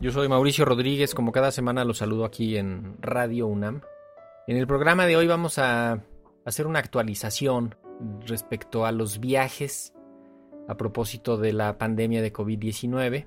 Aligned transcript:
Yo 0.00 0.12
soy 0.12 0.28
Mauricio 0.28 0.64
Rodríguez, 0.64 1.12
como 1.12 1.32
cada 1.32 1.50
semana 1.50 1.84
los 1.84 1.98
saludo 1.98 2.24
aquí 2.24 2.56
en 2.56 3.02
Radio 3.02 3.48
UNAM. 3.48 3.80
En 4.46 4.56
el 4.56 4.68
programa 4.68 5.06
de 5.06 5.16
hoy 5.16 5.26
vamos 5.26 5.58
a 5.58 6.04
hacer 6.44 6.68
una 6.68 6.78
actualización 6.78 7.74
respecto 8.24 8.86
a 8.86 8.92
los 8.92 9.18
viajes 9.18 9.92
a 10.68 10.76
propósito 10.76 11.36
de 11.36 11.52
la 11.52 11.78
pandemia 11.78 12.22
de 12.22 12.32
COVID-19. 12.32 13.26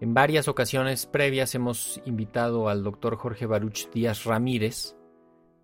En 0.00 0.14
varias 0.14 0.46
ocasiones 0.46 1.06
previas 1.06 1.56
hemos 1.56 2.00
invitado 2.04 2.68
al 2.68 2.84
doctor 2.84 3.16
Jorge 3.16 3.46
Baruch 3.46 3.90
Díaz 3.90 4.22
Ramírez, 4.22 4.94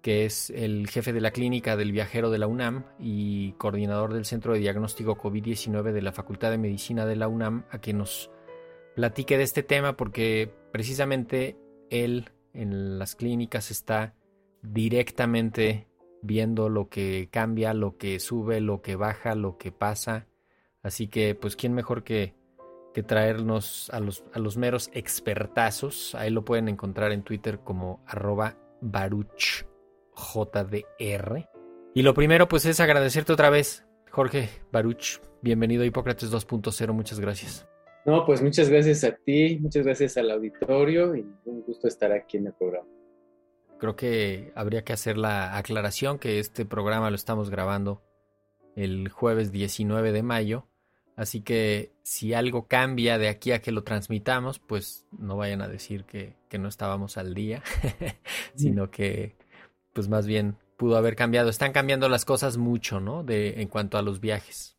que 0.02 0.24
es 0.24 0.50
el 0.50 0.88
jefe 0.88 1.12
de 1.12 1.20
la 1.20 1.30
clínica 1.30 1.76
del 1.76 1.92
viajero 1.92 2.30
de 2.30 2.38
la 2.38 2.48
UNAM 2.48 2.82
y 2.98 3.52
coordinador 3.52 4.12
del 4.12 4.24
Centro 4.24 4.54
de 4.54 4.58
Diagnóstico 4.58 5.16
COVID-19 5.16 5.92
de 5.92 6.02
la 6.02 6.10
Facultad 6.10 6.50
de 6.50 6.58
Medicina 6.58 7.06
de 7.06 7.14
la 7.14 7.28
UNAM, 7.28 7.64
a 7.70 7.78
que 7.80 7.92
nos 7.92 8.32
platique 8.98 9.38
de 9.38 9.44
este 9.44 9.62
tema 9.62 9.96
porque 9.96 10.52
precisamente 10.72 11.56
él 11.88 12.32
en 12.52 12.98
las 12.98 13.14
clínicas 13.14 13.70
está 13.70 14.16
directamente 14.60 15.86
viendo 16.20 16.68
lo 16.68 16.88
que 16.88 17.28
cambia, 17.30 17.74
lo 17.74 17.96
que 17.96 18.18
sube, 18.18 18.60
lo 18.60 18.82
que 18.82 18.96
baja, 18.96 19.36
lo 19.36 19.56
que 19.56 19.70
pasa. 19.70 20.26
Así 20.82 21.06
que, 21.06 21.36
pues, 21.36 21.54
¿quién 21.54 21.74
mejor 21.74 22.02
que, 22.02 22.34
que 22.92 23.04
traernos 23.04 23.88
a 23.90 24.00
los, 24.00 24.24
a 24.32 24.40
los 24.40 24.56
meros 24.56 24.90
expertazos? 24.92 26.16
Ahí 26.16 26.30
lo 26.30 26.44
pueden 26.44 26.68
encontrar 26.68 27.12
en 27.12 27.22
Twitter 27.22 27.60
como 27.60 28.02
arroba 28.04 28.56
baruch 28.80 29.64
JDR. 30.16 31.48
Y 31.94 32.02
lo 32.02 32.14
primero, 32.14 32.48
pues, 32.48 32.66
es 32.66 32.80
agradecerte 32.80 33.32
otra 33.32 33.48
vez, 33.48 33.86
Jorge 34.10 34.48
Baruch. 34.72 35.20
Bienvenido 35.40 35.84
a 35.84 35.86
Hipócrates 35.86 36.32
2.0. 36.32 36.92
Muchas 36.92 37.20
gracias. 37.20 37.68
No, 38.04 38.24
pues 38.24 38.42
muchas 38.42 38.68
gracias 38.68 39.04
a 39.04 39.12
ti, 39.12 39.58
muchas 39.60 39.84
gracias 39.84 40.16
al 40.16 40.30
auditorio 40.30 41.14
y 41.14 41.26
un 41.44 41.62
gusto 41.62 41.88
estar 41.88 42.12
aquí 42.12 42.38
en 42.38 42.46
el 42.46 42.52
programa. 42.54 42.88
Creo 43.78 43.96
que 43.96 44.52
habría 44.54 44.82
que 44.82 44.92
hacer 44.92 45.18
la 45.18 45.56
aclaración 45.56 46.18
que 46.18 46.38
este 46.38 46.64
programa 46.64 47.10
lo 47.10 47.16
estamos 47.16 47.50
grabando 47.50 48.02
el 48.76 49.08
jueves 49.08 49.52
19 49.52 50.12
de 50.12 50.22
mayo. 50.22 50.66
Así 51.16 51.40
que 51.40 51.92
si 52.02 52.32
algo 52.32 52.66
cambia 52.66 53.18
de 53.18 53.28
aquí 53.28 53.52
a 53.52 53.60
que 53.60 53.72
lo 53.72 53.82
transmitamos, 53.82 54.60
pues 54.60 55.06
no 55.18 55.36
vayan 55.36 55.62
a 55.62 55.68
decir 55.68 56.04
que, 56.04 56.36
que 56.48 56.58
no 56.58 56.68
estábamos 56.68 57.18
al 57.18 57.34
día, 57.34 57.62
sino 58.54 58.90
que 58.90 59.36
pues 59.92 60.08
más 60.08 60.26
bien 60.26 60.56
pudo 60.76 60.96
haber 60.96 61.16
cambiado. 61.16 61.50
Están 61.50 61.72
cambiando 61.72 62.08
las 62.08 62.24
cosas 62.24 62.56
mucho, 62.56 63.00
¿no? 63.00 63.24
De, 63.24 63.60
en 63.60 63.68
cuanto 63.68 63.98
a 63.98 64.02
los 64.02 64.20
viajes. 64.20 64.77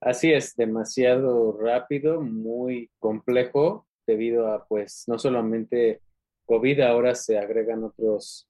Así 0.00 0.32
es, 0.32 0.56
demasiado 0.56 1.52
rápido, 1.60 2.22
muy 2.22 2.90
complejo, 2.98 3.86
debido 4.06 4.46
a, 4.46 4.64
pues, 4.66 5.04
no 5.06 5.18
solamente 5.18 6.00
COVID, 6.46 6.80
ahora 6.80 7.14
se 7.14 7.38
agregan 7.38 7.84
otros, 7.84 8.48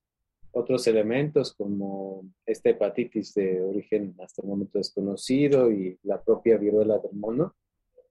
otros 0.53 0.87
elementos 0.87 1.53
como 1.55 2.23
esta 2.47 2.71
hepatitis 2.71 3.35
de 3.35 3.61
origen 3.63 4.15
hasta 4.23 4.43
el 4.43 4.49
momento 4.49 4.79
desconocido 4.79 5.73
y 5.73 5.99
la 6.05 6.23
propia 6.23 6.57
viruela 6.57 6.99
del 6.99 7.15
mono. 7.15 7.57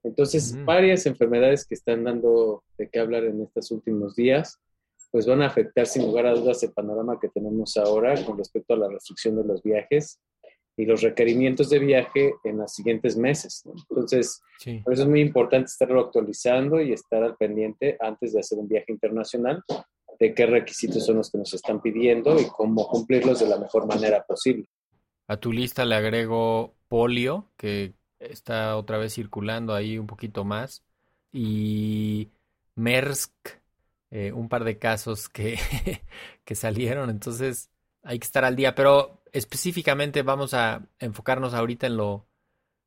Entonces, 0.02 0.62
varias 0.64 1.06
enfermedades 1.06 1.66
que 1.66 1.74
están 1.74 2.04
dando 2.04 2.62
de 2.76 2.90
qué 2.90 3.00
hablar 3.00 3.24
en 3.24 3.40
estos 3.40 3.70
últimos 3.70 4.16
días, 4.16 4.60
pues 5.10 5.26
van 5.26 5.40
a 5.40 5.46
afectar 5.46 5.86
sin 5.86 6.02
lugar 6.02 6.26
a 6.26 6.34
dudas 6.34 6.62
el 6.62 6.72
panorama 6.72 7.18
que 7.18 7.30
tenemos 7.30 7.76
ahora 7.78 8.22
con 8.24 8.36
respecto 8.36 8.74
a 8.74 8.78
la 8.78 8.88
restricción 8.88 9.36
de 9.36 9.44
los 9.44 9.62
viajes 9.62 10.20
y 10.80 10.86
los 10.86 11.02
requerimientos 11.02 11.68
de 11.68 11.78
viaje 11.78 12.34
en 12.42 12.56
los 12.56 12.72
siguientes 12.72 13.16
meses. 13.16 13.62
Entonces, 13.90 14.40
por 14.82 14.94
eso 14.94 15.02
es 15.02 15.08
muy 15.08 15.20
importante 15.20 15.66
estarlo 15.66 16.00
actualizando 16.00 16.80
y 16.80 16.92
estar 16.92 17.22
al 17.22 17.36
pendiente 17.36 17.98
antes 18.00 18.32
de 18.32 18.40
hacer 18.40 18.58
un 18.58 18.66
viaje 18.66 18.90
internacional 18.90 19.62
de 20.18 20.34
qué 20.34 20.46
requisitos 20.46 21.04
son 21.04 21.16
los 21.16 21.30
que 21.30 21.38
nos 21.38 21.52
están 21.52 21.82
pidiendo 21.82 22.38
y 22.40 22.46
cómo 22.46 22.86
cumplirlos 22.88 23.40
de 23.40 23.48
la 23.48 23.58
mejor 23.58 23.86
manera 23.86 24.24
posible. 24.24 24.66
A 25.26 25.36
tu 25.36 25.52
lista 25.52 25.84
le 25.84 25.94
agrego 25.94 26.74
polio, 26.88 27.50
que 27.56 27.92
está 28.18 28.76
otra 28.76 28.96
vez 28.96 29.14
circulando 29.14 29.74
ahí 29.74 29.98
un 29.98 30.06
poquito 30.06 30.44
más, 30.44 30.82
y 31.30 32.30
MERSC, 32.74 33.32
eh, 34.10 34.32
un 34.32 34.48
par 34.48 34.64
de 34.64 34.78
casos 34.78 35.28
que, 35.28 35.58
que 36.44 36.54
salieron, 36.54 37.10
entonces 37.10 37.70
hay 38.02 38.18
que 38.18 38.26
estar 38.26 38.44
al 38.44 38.56
día, 38.56 38.74
pero 38.74 39.19
específicamente 39.32 40.22
vamos 40.22 40.54
a 40.54 40.86
enfocarnos 40.98 41.54
ahorita 41.54 41.86
en 41.86 41.96
lo, 41.96 42.26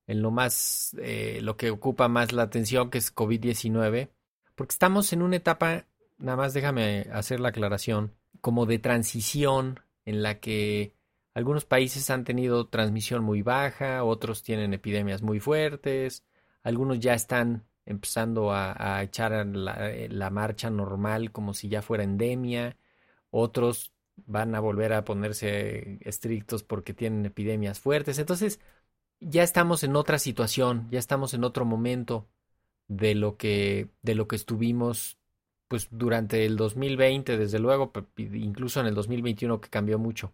en 0.08 0.22
lo 0.22 0.32
más, 0.32 0.96
eh, 1.00 1.40
lo 1.42 1.58
que 1.58 1.72
ocupa 1.72 2.08
más 2.08 2.32
la 2.32 2.44
atención, 2.44 2.90
que 2.90 2.98
es 2.98 3.14
COVID-19, 3.14 4.10
porque 4.56 4.74
estamos 4.74 5.14
en 5.14 5.22
una 5.22 5.38
etapa, 5.38 5.86
nada 6.18 6.38
más 6.38 6.54
déjame 6.54 7.08
hacer 7.12 7.40
la 7.40 7.50
aclaración, 7.50 8.14
como 8.42 8.66
de 8.66 8.80
transición 8.80 9.80
en 10.06 10.22
la 10.22 10.40
que 10.40 10.94
algunos 11.34 11.66
países 11.66 12.10
han 12.10 12.26
tenido 12.26 12.68
transmisión 12.68 13.24
muy 13.24 13.42
baja, 13.42 14.04
otros 14.04 14.44
tienen 14.44 14.74
epidemias 14.74 15.22
muy 15.22 15.40
fuertes, 15.40 16.24
algunos 16.62 17.00
ya 17.00 17.14
están 17.14 17.66
empezando 17.86 18.54
a, 18.54 19.02
echar 19.04 19.46
la, 19.46 19.92
la 20.10 20.30
marcha 20.30 20.70
normal 20.70 21.32
como 21.32 21.54
si 21.54 21.70
ya 21.70 21.82
fuera 21.82 22.04
endemia, 22.04 22.78
otros 23.32 23.93
van 24.16 24.56
a 24.56 24.60
volver 24.60 24.94
a 24.94 25.04
ponerse 25.06 26.00
estrictos 26.02 26.64
porque 26.64 26.94
tienen 26.94 27.26
epidemias 27.26 27.80
fuertes. 27.80 28.20
Entonces, 28.20 28.60
ya 29.20 29.44
estamos 29.44 29.84
en 29.84 29.96
otra 29.96 30.20
situación, 30.20 30.88
ya 30.92 31.00
estamos 31.00 31.34
en 31.34 31.44
otro 31.44 31.66
momento 31.66 32.28
de 32.88 33.16
lo 33.16 33.38
que, 33.38 33.90
de 34.02 34.16
lo 34.16 34.28
que 34.28 34.36
estuvimos 34.36 35.18
pues 35.68 35.88
durante 35.92 36.46
el 36.46 36.56
2020, 36.58 37.38
desde 37.38 37.60
luego, 37.60 37.92
incluso 38.18 38.80
en 38.80 38.88
el 38.88 38.94
2021 38.96 39.60
que 39.60 39.70
cambió 39.70 39.98
mucho. 39.98 40.34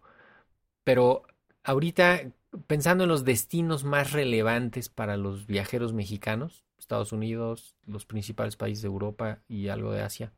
Pero 0.84 1.22
ahorita, 1.64 2.32
pensando 2.66 3.04
en 3.04 3.10
los 3.10 3.24
destinos 3.24 3.84
más 3.84 4.12
relevantes 4.12 4.88
para 4.90 5.16
los 5.16 5.46
viajeros 5.46 5.92
mexicanos, 5.94 6.64
Estados 6.78 7.12
Unidos, 7.12 7.76
los 7.86 8.06
principales 8.06 8.56
países 8.56 8.82
de 8.82 8.88
Europa 8.88 9.42
y 9.48 9.68
algo 9.68 9.92
de 9.92 10.02
Asia, 10.02 10.32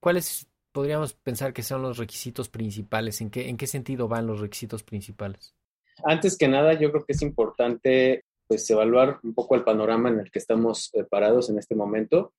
¿cuáles 0.00 0.46
podríamos 0.76 1.14
pensar 1.14 1.54
que 1.54 1.62
son 1.62 1.80
los 1.80 1.96
requisitos 1.96 2.50
principales? 2.50 3.22
¿En 3.22 3.30
qué, 3.30 3.48
en 3.48 3.56
qué 3.56 3.66
sentido 3.66 4.08
van 4.08 4.26
los 4.26 4.40
requisitos 4.40 4.82
principales? 4.82 5.54
Antes 6.04 6.36
que 6.36 6.48
nada, 6.48 6.74
yo 6.74 6.90
creo 6.90 7.02
que 7.02 7.14
es 7.14 7.22
importante 7.22 8.24
pues, 8.46 8.68
evaluar 8.68 9.18
un 9.22 9.32
poco 9.32 9.54
el 9.54 9.64
panorama 9.64 10.10
en 10.10 10.20
el 10.20 10.30
que 10.30 10.38
estamos 10.38 10.90
eh, 10.92 11.04
parados 11.04 11.48
en 11.48 11.58
este 11.58 11.74
momento. 11.74 12.34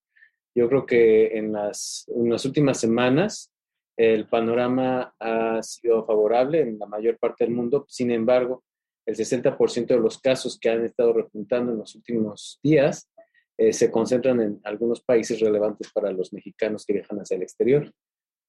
Yo 0.54 0.70
creo 0.70 0.86
que 0.86 1.36
en 1.36 1.52
las, 1.52 2.06
en 2.16 2.30
las 2.30 2.46
últimas 2.46 2.80
semanas 2.80 3.52
el 3.98 4.28
panorama 4.28 5.16
ha 5.20 5.64
sido 5.64 6.06
favorable 6.06 6.62
en 6.62 6.78
la 6.78 6.86
mayor 6.86 7.18
parte 7.18 7.44
del 7.44 7.56
mundo. 7.56 7.88
Sin 7.90 8.12
embargo, 8.12 8.64
el 9.08 9.16
60% 9.16 9.88
de 9.88 10.00
los 10.00 10.20
casos 10.20 10.60
que 10.60 10.70
han 10.70 10.86
estado 10.86 11.12
repuntando 11.12 11.72
en 11.72 11.80
los 11.80 11.96
últimos 11.96 12.60
días 12.62 13.10
eh, 13.58 13.74
se 13.74 13.90
concentran 13.90 14.40
en 14.42 14.62
algunos 14.64 15.02
países 15.02 15.40
relevantes 15.40 15.92
para 15.92 16.12
los 16.12 16.32
mexicanos 16.34 16.86
que 16.86 16.94
viajan 16.94 17.18
hacia 17.18 17.38
el 17.38 17.42
exterior. 17.42 17.92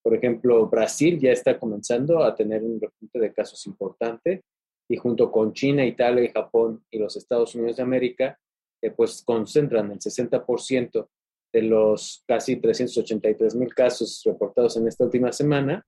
Por 0.03 0.15
ejemplo, 0.15 0.67
Brasil 0.69 1.19
ya 1.19 1.33
está 1.33 1.59
comenzando 1.59 2.23
a 2.23 2.35
tener 2.35 2.63
un 2.63 2.81
repunte 2.81 3.19
de 3.19 3.33
casos 3.33 3.67
importante 3.67 4.45
y 4.89 4.97
junto 4.97 5.31
con 5.31 5.53
China, 5.53 5.85
Italia 5.85 6.25
y 6.25 6.33
Japón 6.33 6.85
y 6.91 6.99
los 6.99 7.17
Estados 7.17 7.55
Unidos 7.55 7.77
de 7.77 7.83
América, 7.83 8.39
eh, 8.81 8.91
pues 8.91 9.23
concentran 9.23 9.91
el 9.91 9.99
60% 9.99 11.09
de 11.53 11.63
los 11.63 12.25
casi 12.27 12.57
383 12.57 13.55
mil 13.55 13.75
casos 13.75 14.23
reportados 14.25 14.77
en 14.77 14.87
esta 14.87 15.05
última 15.05 15.33
semana 15.33 15.85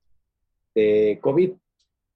de 0.74 1.18
COVID. 1.20 1.52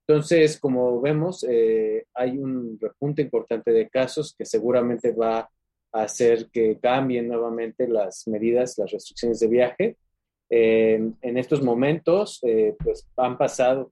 Entonces, 0.06 0.58
como 0.58 1.00
vemos, 1.00 1.46
eh, 1.48 2.04
hay 2.12 2.36
un 2.38 2.78
repunte 2.80 3.22
importante 3.22 3.72
de 3.72 3.88
casos 3.88 4.34
que 4.36 4.44
seguramente 4.44 5.12
va 5.12 5.48
a 5.92 6.02
hacer 6.02 6.50
que 6.50 6.78
cambien 6.78 7.28
nuevamente 7.28 7.88
las 7.88 8.26
medidas, 8.28 8.76
las 8.76 8.90
restricciones 8.90 9.40
de 9.40 9.48
viaje. 9.48 9.96
Eh, 10.56 11.10
en 11.20 11.36
estos 11.36 11.62
momentos, 11.62 12.38
eh, 12.44 12.76
pues 12.78 13.08
han 13.16 13.36
pasado 13.36 13.90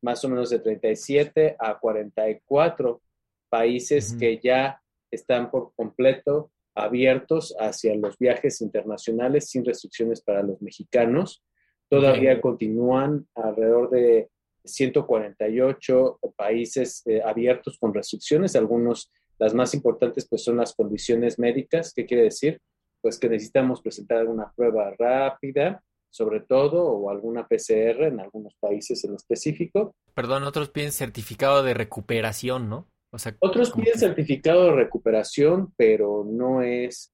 más 0.00 0.24
o 0.24 0.28
menos 0.28 0.48
de 0.48 0.60
37 0.60 1.56
a 1.58 1.76
44 1.76 3.02
países 3.48 4.14
que 4.16 4.38
ya 4.38 4.80
están 5.10 5.50
por 5.50 5.72
completo 5.74 6.52
abiertos 6.72 7.56
hacia 7.58 7.96
los 7.96 8.16
viajes 8.16 8.60
internacionales 8.60 9.50
sin 9.50 9.64
restricciones 9.64 10.20
para 10.20 10.44
los 10.44 10.62
mexicanos. 10.62 11.42
Todavía 11.88 12.40
continúan 12.40 13.26
alrededor 13.34 13.90
de 13.90 14.30
148 14.64 16.20
países 16.36 17.02
eh, 17.06 17.22
abiertos 17.24 17.76
con 17.76 17.92
restricciones. 17.92 18.54
Algunos, 18.54 19.10
las 19.36 19.52
más 19.52 19.74
importantes, 19.74 20.28
pues 20.28 20.44
son 20.44 20.58
las 20.58 20.76
condiciones 20.76 21.40
médicas. 21.40 21.92
¿Qué 21.92 22.06
quiere 22.06 22.22
decir? 22.22 22.60
Pues 23.00 23.18
que 23.18 23.28
necesitamos 23.28 23.82
presentar 23.82 24.18
alguna 24.18 24.52
prueba 24.54 24.94
rápida, 24.96 25.82
sobre 26.14 26.38
todo, 26.38 26.84
o 26.84 27.10
alguna 27.10 27.48
PCR 27.48 28.04
en 28.04 28.20
algunos 28.20 28.54
países 28.60 29.02
en 29.02 29.16
específico. 29.16 29.96
Perdón, 30.14 30.44
otros 30.44 30.70
piden 30.70 30.92
certificado 30.92 31.64
de 31.64 31.74
recuperación, 31.74 32.68
¿no? 32.68 32.86
O 33.10 33.18
sea, 33.18 33.36
otros 33.40 33.72
piden 33.72 33.98
certificado 33.98 34.66
de 34.66 34.76
recuperación, 34.76 35.74
pero 35.76 36.24
no 36.24 36.62
es, 36.62 37.12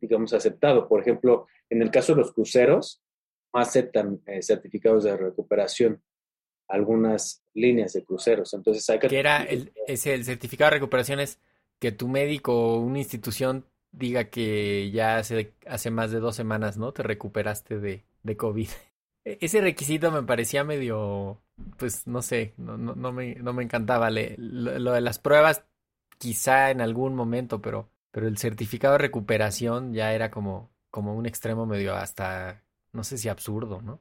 digamos, 0.00 0.32
aceptado. 0.32 0.86
Por 0.86 1.00
ejemplo, 1.00 1.48
en 1.68 1.82
el 1.82 1.90
caso 1.90 2.14
de 2.14 2.20
los 2.20 2.32
cruceros, 2.32 3.02
no 3.52 3.58
aceptan 3.60 4.20
eh, 4.26 4.40
certificados 4.42 5.02
de 5.02 5.16
recuperación 5.16 6.00
algunas 6.68 7.42
líneas 7.52 7.94
de 7.94 8.04
cruceros. 8.04 8.54
Entonces 8.54 8.88
hay 8.90 9.00
que... 9.00 9.08
Que 9.08 9.18
era 9.18 9.42
el, 9.42 9.72
ese, 9.88 10.14
el 10.14 10.24
certificado 10.24 10.70
de 10.70 10.76
recuperación 10.76 11.18
es 11.18 11.40
que 11.80 11.90
tu 11.90 12.06
médico 12.06 12.74
o 12.74 12.78
una 12.78 13.00
institución 13.00 13.66
diga 13.90 14.30
que 14.30 14.92
ya 14.92 15.18
hace, 15.18 15.52
hace 15.66 15.90
más 15.90 16.12
de 16.12 16.20
dos 16.20 16.36
semanas, 16.36 16.76
¿no? 16.76 16.92
Te 16.92 17.02
recuperaste 17.02 17.80
de, 17.80 18.04
de 18.26 18.36
COVID. 18.36 18.68
E, 19.28 19.38
ese 19.40 19.60
requisito 19.60 20.12
me 20.12 20.22
parecía 20.22 20.62
medio, 20.62 21.42
pues 21.78 22.06
no 22.06 22.22
sé, 22.22 22.54
no, 22.58 22.76
no, 22.76 22.94
no, 22.94 23.12
me, 23.12 23.34
no 23.34 23.52
me 23.52 23.64
encantaba. 23.64 24.08
Le, 24.08 24.36
lo, 24.38 24.92
de 24.92 25.00
las 25.00 25.18
pruebas 25.18 25.64
quizá 26.16 26.70
en 26.70 26.80
algún 26.80 27.16
momento, 27.16 27.60
pero, 27.60 27.90
pero 28.12 28.28
el 28.28 28.38
certificado 28.38 28.92
de 28.92 28.98
recuperación 28.98 29.92
ya 29.92 30.14
era 30.14 30.30
como, 30.30 30.70
como 30.92 31.16
un 31.16 31.26
extremo 31.26 31.66
medio 31.66 31.96
hasta, 31.96 32.62
no 32.92 33.02
sé 33.02 33.18
si 33.18 33.28
absurdo, 33.28 33.82
¿no? 33.82 34.00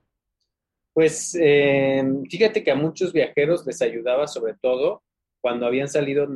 Pues 0.93 1.35
eh, 1.41 2.03
fíjate 2.29 2.63
que 2.63 2.69
a 2.69 2.75
muchos 2.75 3.11
viajeros 3.11 3.65
les 3.65 3.81
ayudaba 3.81 4.27
sobre 4.27 4.53
todo 4.53 5.01
cuando 5.41 5.65
habían 5.65 5.89
salido 5.89 6.27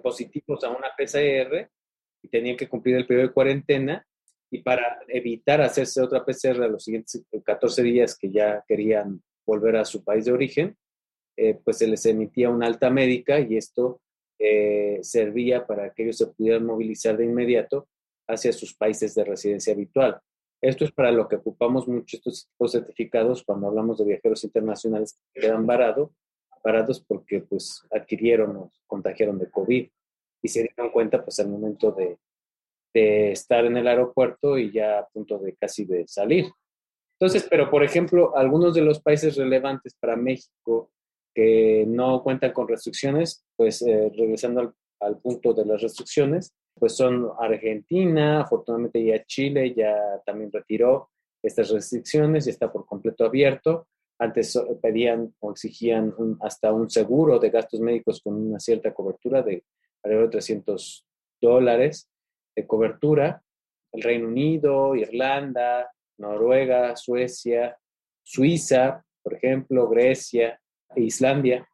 positivos 0.00 0.62
a 0.62 0.70
una 0.70 0.94
PCR 0.96 1.68
y 2.22 2.28
tenían 2.28 2.56
que 2.56 2.68
cumplir 2.68 2.94
el 2.94 3.06
periodo 3.06 3.26
de 3.26 3.34
cuarentena 3.34 4.07
y 4.50 4.62
para 4.62 4.98
evitar 5.08 5.60
hacerse 5.60 6.00
otra 6.00 6.24
PCR 6.24 6.68
los 6.70 6.84
siguientes 6.84 7.24
14 7.44 7.82
días 7.82 8.16
que 8.16 8.30
ya 8.30 8.64
querían 8.66 9.22
volver 9.46 9.76
a 9.76 9.84
su 9.84 10.04
país 10.04 10.24
de 10.24 10.32
origen, 10.32 10.76
eh, 11.36 11.58
pues 11.62 11.78
se 11.78 11.86
les 11.86 12.04
emitía 12.06 12.50
una 12.50 12.66
alta 12.66 12.90
médica 12.90 13.40
y 13.40 13.56
esto 13.56 14.00
servía 15.02 15.66
para 15.66 15.92
que 15.92 16.04
ellos 16.04 16.16
se 16.16 16.28
pudieran 16.28 16.64
movilizar 16.64 17.16
de 17.16 17.24
inmediato 17.24 17.88
hacia 18.28 18.52
sus 18.52 18.72
países 18.72 19.14
de 19.16 19.24
residencia 19.24 19.72
habitual. 19.72 20.20
Esto 20.60 20.84
es 20.84 20.92
para 20.92 21.12
lo 21.12 21.28
que 21.28 21.36
ocupamos 21.36 21.86
mucho 21.86 22.16
estos 22.16 22.48
certificados 22.66 23.44
cuando 23.44 23.68
hablamos 23.68 23.98
de 23.98 24.04
viajeros 24.04 24.42
internacionales 24.44 25.18
que 25.32 25.40
quedan 25.40 25.66
varados, 25.66 26.10
parados 26.62 27.00
porque 27.00 27.40
pues 27.40 27.82
adquirieron 27.90 28.56
o 28.56 28.72
contagiaron 28.86 29.38
de 29.38 29.50
COVID 29.50 29.88
y 30.42 30.48
se 30.48 30.62
dieron 30.62 30.90
cuenta 30.90 31.22
pues 31.22 31.38
al 31.38 31.48
momento 31.48 31.92
de, 31.92 32.18
de 32.94 33.32
estar 33.32 33.64
en 33.64 33.76
el 33.76 33.86
aeropuerto 33.86 34.58
y 34.58 34.72
ya 34.72 34.98
a 34.98 35.06
punto 35.06 35.38
de 35.38 35.54
casi 35.56 35.84
de 35.84 36.06
salir. 36.06 36.46
Entonces, 37.20 37.46
pero 37.50 37.70
por 37.70 37.82
ejemplo, 37.82 38.36
algunos 38.36 38.74
de 38.74 38.82
los 38.82 39.00
países 39.00 39.36
relevantes 39.36 39.94
para 39.98 40.16
México 40.16 40.90
que 41.34 41.84
no 41.86 42.22
cuentan 42.22 42.52
con 42.52 42.68
restricciones, 42.68 43.44
pues 43.56 43.82
eh, 43.82 44.10
regresando 44.16 44.60
al, 44.60 44.74
al 45.00 45.18
punto 45.18 45.52
de 45.52 45.64
las 45.64 45.82
restricciones, 45.82 46.52
pues 46.78 46.96
son 46.96 47.28
Argentina, 47.38 48.42
afortunadamente 48.42 49.04
ya 49.04 49.24
Chile 49.24 49.74
ya 49.74 49.96
también 50.24 50.50
retiró 50.52 51.10
estas 51.42 51.70
restricciones 51.70 52.46
y 52.46 52.50
está 52.50 52.70
por 52.70 52.86
completo 52.86 53.24
abierto. 53.24 53.88
Antes 54.20 54.60
pedían 54.82 55.32
o 55.40 55.52
exigían 55.52 56.12
hasta 56.40 56.72
un 56.72 56.90
seguro 56.90 57.38
de 57.38 57.50
gastos 57.50 57.80
médicos 57.80 58.20
con 58.20 58.34
una 58.34 58.58
cierta 58.58 58.92
cobertura 58.92 59.42
de 59.42 59.64
alrededor 60.02 60.26
de 60.26 60.32
300 60.32 61.06
dólares 61.40 62.08
de 62.58 62.66
cobertura. 62.66 63.40
El 63.92 64.02
Reino 64.02 64.26
Unido, 64.26 64.96
Irlanda, 64.96 65.90
Noruega, 66.18 66.96
Suecia, 66.96 67.78
Suiza, 68.24 69.04
por 69.22 69.34
ejemplo, 69.34 69.88
Grecia 69.88 70.60
e 70.94 71.02
Islandia. 71.02 71.66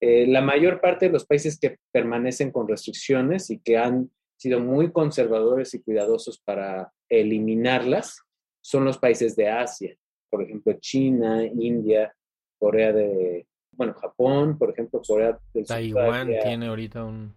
Eh, 0.00 0.26
la 0.26 0.40
mayor 0.40 0.80
parte 0.80 1.06
de 1.06 1.12
los 1.12 1.24
países 1.24 1.58
que 1.60 1.78
permanecen 1.92 2.50
con 2.50 2.66
restricciones 2.66 3.50
y 3.50 3.60
que 3.60 3.78
han 3.78 4.10
sido 4.36 4.58
muy 4.58 4.90
conservadores 4.90 5.72
y 5.74 5.82
cuidadosos 5.82 6.40
para 6.40 6.92
eliminarlas 7.08 8.20
son 8.60 8.84
los 8.84 8.98
países 8.98 9.36
de 9.36 9.48
Asia, 9.48 9.96
por 10.28 10.42
ejemplo, 10.42 10.72
China, 10.80 11.44
India, 11.44 12.12
Corea 12.58 12.92
de, 12.92 13.46
bueno, 13.72 13.94
Japón, 13.94 14.58
por 14.58 14.70
ejemplo, 14.70 15.00
Corea 15.06 15.38
del 15.54 15.66
Sur. 15.66 15.76
Taiwán 15.76 16.28
tiene 16.42 16.66
ahorita 16.66 17.04
un... 17.04 17.32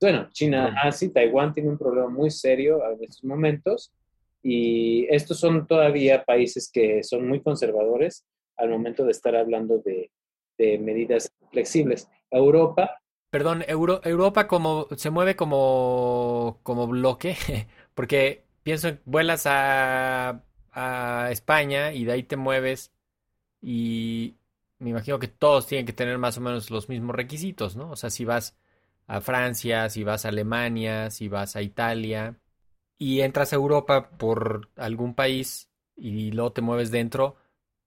Bueno, 0.00 0.28
China, 0.32 0.74
sí, 0.92 1.10
Taiwán 1.10 1.52
tiene 1.52 1.70
un 1.70 1.78
problema 1.78 2.08
muy 2.08 2.30
serio 2.30 2.80
en 2.90 3.02
estos 3.02 3.24
momentos 3.24 3.92
y 4.42 5.06
estos 5.08 5.38
son 5.38 5.66
todavía 5.66 6.24
países 6.24 6.70
que 6.70 7.02
son 7.02 7.26
muy 7.26 7.40
conservadores 7.40 8.24
al 8.56 8.70
momento 8.70 9.04
de 9.04 9.12
estar 9.12 9.34
hablando 9.34 9.78
de, 9.78 10.10
de 10.58 10.78
medidas 10.78 11.32
flexibles. 11.50 12.08
Europa 12.30 13.00
Perdón, 13.30 13.64
Europa 13.68 14.48
como 14.48 14.86
se 14.96 15.10
mueve 15.10 15.36
como, 15.36 16.60
como 16.62 16.86
bloque, 16.86 17.36
porque 17.94 18.44
pienso, 18.62 18.96
vuelas 19.04 19.44
a, 19.46 20.42
a 20.72 21.28
España 21.30 21.92
y 21.92 22.04
de 22.04 22.12
ahí 22.12 22.22
te 22.22 22.36
mueves 22.36 22.92
y 23.60 24.36
me 24.78 24.90
imagino 24.90 25.18
que 25.18 25.28
todos 25.28 25.66
tienen 25.66 25.86
que 25.86 25.92
tener 25.92 26.18
más 26.18 26.38
o 26.38 26.40
menos 26.40 26.70
los 26.70 26.88
mismos 26.88 27.16
requisitos, 27.16 27.76
¿no? 27.76 27.90
O 27.90 27.96
sea, 27.96 28.10
si 28.10 28.24
vas 28.24 28.56
a 29.06 29.20
Francia, 29.20 29.88
si 29.88 30.04
vas 30.04 30.24
a 30.24 30.28
Alemania, 30.28 31.10
si 31.10 31.28
vas 31.28 31.56
a 31.56 31.62
Italia 31.62 32.36
y 32.98 33.20
entras 33.20 33.52
a 33.52 33.56
Europa 33.56 34.10
por 34.10 34.70
algún 34.76 35.14
país 35.14 35.70
y 35.96 36.32
luego 36.32 36.52
te 36.52 36.62
mueves 36.62 36.90
dentro, 36.90 37.36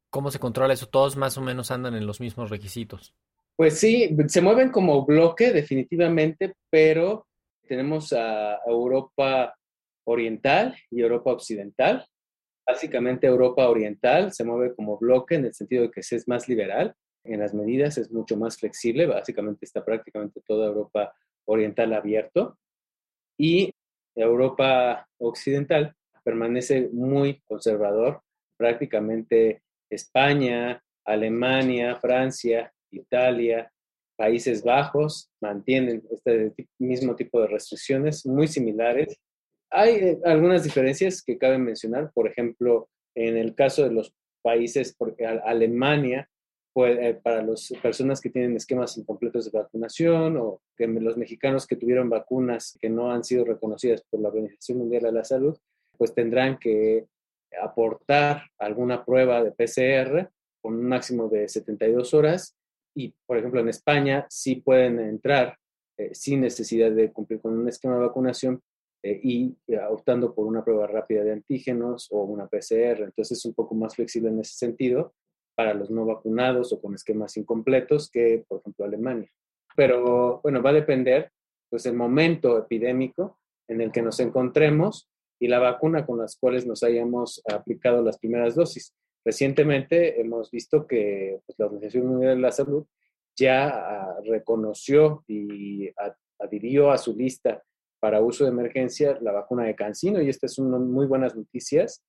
¿cómo 0.10 0.32
se 0.32 0.40
controla 0.40 0.74
eso? 0.74 0.88
Todos 0.88 1.18
más 1.18 1.38
o 1.38 1.42
menos 1.42 1.72
andan 1.72 1.96
en 1.96 2.06
los 2.06 2.20
mismos 2.20 2.50
requisitos. 2.50 3.14
Pues 3.56 3.78
sí, 3.78 4.16
se 4.28 4.42
mueven 4.42 4.72
como 4.72 5.06
bloque 5.06 5.52
definitivamente, 5.52 6.54
pero 6.70 7.28
tenemos 7.68 8.14
a 8.14 8.60
Europa 8.66 9.54
Oriental 10.06 10.76
y 10.90 11.02
Europa 11.02 11.34
Occidental. 11.34 12.06
Básicamente 12.66 13.28
Europa 13.28 13.68
Oriental 13.68 14.32
se 14.32 14.46
mueve 14.46 14.74
como 14.76 14.98
bloque 14.98 15.36
en 15.36 15.46
el 15.46 15.54
sentido 15.54 15.84
de 15.84 15.92
que 15.92 16.00
es 16.00 16.28
más 16.28 16.48
liberal 16.48 16.96
en 17.24 17.40
las 17.40 17.54
medidas, 17.54 17.98
es 17.98 18.12
mucho 18.12 18.38
más 18.38 18.58
flexible, 18.58 19.06
básicamente 19.06 19.66
está 19.66 19.84
prácticamente 19.84 20.42
toda 20.46 20.68
Europa 20.68 21.14
Oriental 21.46 21.94
abierto 21.94 22.58
y 23.38 23.72
Europa 24.16 25.08
Occidental 25.20 25.96
permanece 26.24 26.90
muy 26.92 27.42
conservador, 27.46 28.22
prácticamente 28.58 29.62
España, 29.90 30.84
Alemania, 31.06 31.96
Francia 31.96 32.72
Italia, 32.92 33.72
Países 34.18 34.64
Bajos 34.64 35.30
mantienen 35.42 36.04
este 36.12 36.54
mismo 36.78 37.16
tipo 37.16 37.42
de 37.42 37.48
restricciones 37.48 38.26
muy 38.26 38.48
similares. 38.48 39.18
Hay 39.72 39.96
eh, 39.96 40.20
algunas 40.26 40.64
diferencias 40.64 41.22
que 41.22 41.38
cabe 41.38 41.58
mencionar, 41.58 42.12
por 42.14 42.28
ejemplo, 42.28 42.90
en 43.16 43.38
el 43.38 43.56
caso 43.56 43.84
de 43.84 43.92
los 43.92 44.14
países, 44.42 44.94
porque 44.98 45.26
Alemania, 45.26 46.30
eh, 46.76 47.20
para 47.22 47.42
las 47.42 47.74
personas 47.82 48.22
que 48.22 48.30
tienen 48.30 48.56
esquemas 48.56 48.96
incompletos 48.98 49.46
de 49.52 49.58
vacunación 49.58 50.38
o 50.38 50.62
que 50.78 50.88
los 50.88 51.18
mexicanos 51.18 51.68
que 51.68 51.76
tuvieron 51.76 52.10
vacunas 52.10 52.78
que 52.80 52.90
no 52.90 53.12
han 53.12 53.24
sido 53.24 53.44
reconocidas 53.44 54.04
por 54.10 54.22
la 54.22 54.30
Organización 54.30 54.78
Mundial 54.78 55.04
de 55.04 55.12
la 55.12 55.24
Salud, 55.24 55.58
pues 55.98 56.14
tendrán 56.14 56.58
que 56.58 57.08
aportar 57.62 58.44
alguna 58.60 59.04
prueba 59.04 59.44
de 59.44 59.52
PCR 59.52 60.30
con 60.62 60.76
un 60.76 60.86
máximo 60.86 61.28
de 61.28 61.50
72 61.50 62.14
horas 62.14 62.56
y, 62.96 63.14
por 63.26 63.38
ejemplo, 63.38 63.60
en 63.60 63.70
España 63.70 64.26
sí 64.30 64.58
pueden 64.58 65.00
entrar 65.00 65.58
eh, 65.98 66.14
sin 66.14 66.42
necesidad 66.42 66.92
de 66.92 67.12
cumplir 67.12 67.42
con 67.42 67.58
un 67.58 67.68
esquema 67.68 67.96
de 67.96 68.02
vacunación 68.02 68.62
eh, 69.04 69.20
y 69.22 69.58
optando 69.90 70.34
por 70.34 70.46
una 70.46 70.64
prueba 70.64 70.88
rápida 70.88 71.24
de 71.24 71.34
antígenos 71.34 72.08
o 72.12 72.24
una 72.24 72.48
PCR. 72.48 73.04
Entonces 73.04 73.40
es 73.40 73.46
un 73.46 73.54
poco 73.54 73.76
más 73.76 73.96
flexible 73.96 74.30
en 74.30 74.40
ese 74.40 74.54
sentido 74.54 75.14
para 75.60 75.74
los 75.74 75.92
no 75.92 76.06
vacunados 76.06 76.72
o 76.72 76.80
con 76.80 76.96
esquemas 76.96 77.36
incompletos 77.36 78.10
que, 78.10 78.46
por 78.48 78.62
ejemplo, 78.62 78.86
Alemania. 78.86 79.30
Pero 79.76 80.40
bueno, 80.42 80.64
va 80.64 80.70
a 80.70 80.80
depender 80.82 81.34
pues 81.70 81.86
el 81.86 81.96
momento 81.96 82.58
epidémico 82.58 83.40
en 83.68 83.82
el 83.82 83.92
que 83.92 84.02
nos 84.02 84.22
encontremos 84.22 85.10
y 85.38 85.50
la 85.50 85.60
vacuna 85.60 86.06
con 86.06 86.20
las 86.20 86.38
cuales 86.38 86.66
nos 86.66 86.82
hayamos 86.82 87.42
aplicado 87.54 88.02
las 88.02 88.18
primeras 88.18 88.56
dosis. 88.56 88.96
Recientemente 89.26 90.22
hemos 90.22 90.50
visto 90.50 90.88
que 90.88 91.42
pues, 91.46 91.60
la 91.60 91.66
Organización 91.66 92.08
Mundial 92.08 92.38
de 92.38 92.42
la 92.42 92.54
Salud 92.54 92.86
ya 93.38 93.68
ah, 93.68 94.16
reconoció 94.24 95.26
y 95.28 95.90
adhirió 96.40 96.90
a 96.90 96.98
su 96.98 97.18
lista 97.18 97.62
para 98.00 98.22
uso 98.22 98.46
de 98.46 98.52
emergencia 98.52 99.18
la 99.20 99.34
vacuna 99.34 99.66
de 99.66 99.76
Cancino 99.76 100.22
y 100.22 100.30
estas 100.30 100.54
son 100.54 100.90
muy 100.90 101.06
buenas 101.06 101.36
noticias. 101.36 102.02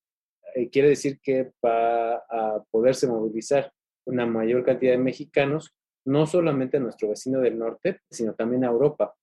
Eh, 0.55 0.69
quiere 0.69 0.89
decir 0.89 1.19
que 1.21 1.51
va 1.63 2.15
a 2.15 2.63
poderse 2.69 3.07
movilizar 3.07 3.71
una 4.05 4.25
mayor 4.25 4.63
cantidad 4.63 4.93
de 4.93 4.97
mexicanos, 4.97 5.73
no 6.05 6.25
solamente 6.25 6.77
a 6.77 6.79
nuestro 6.79 7.09
vecino 7.09 7.39
del 7.39 7.57
norte, 7.57 8.01
sino 8.09 8.33
también 8.33 8.63
a 8.63 8.67
Europa. 8.67 9.13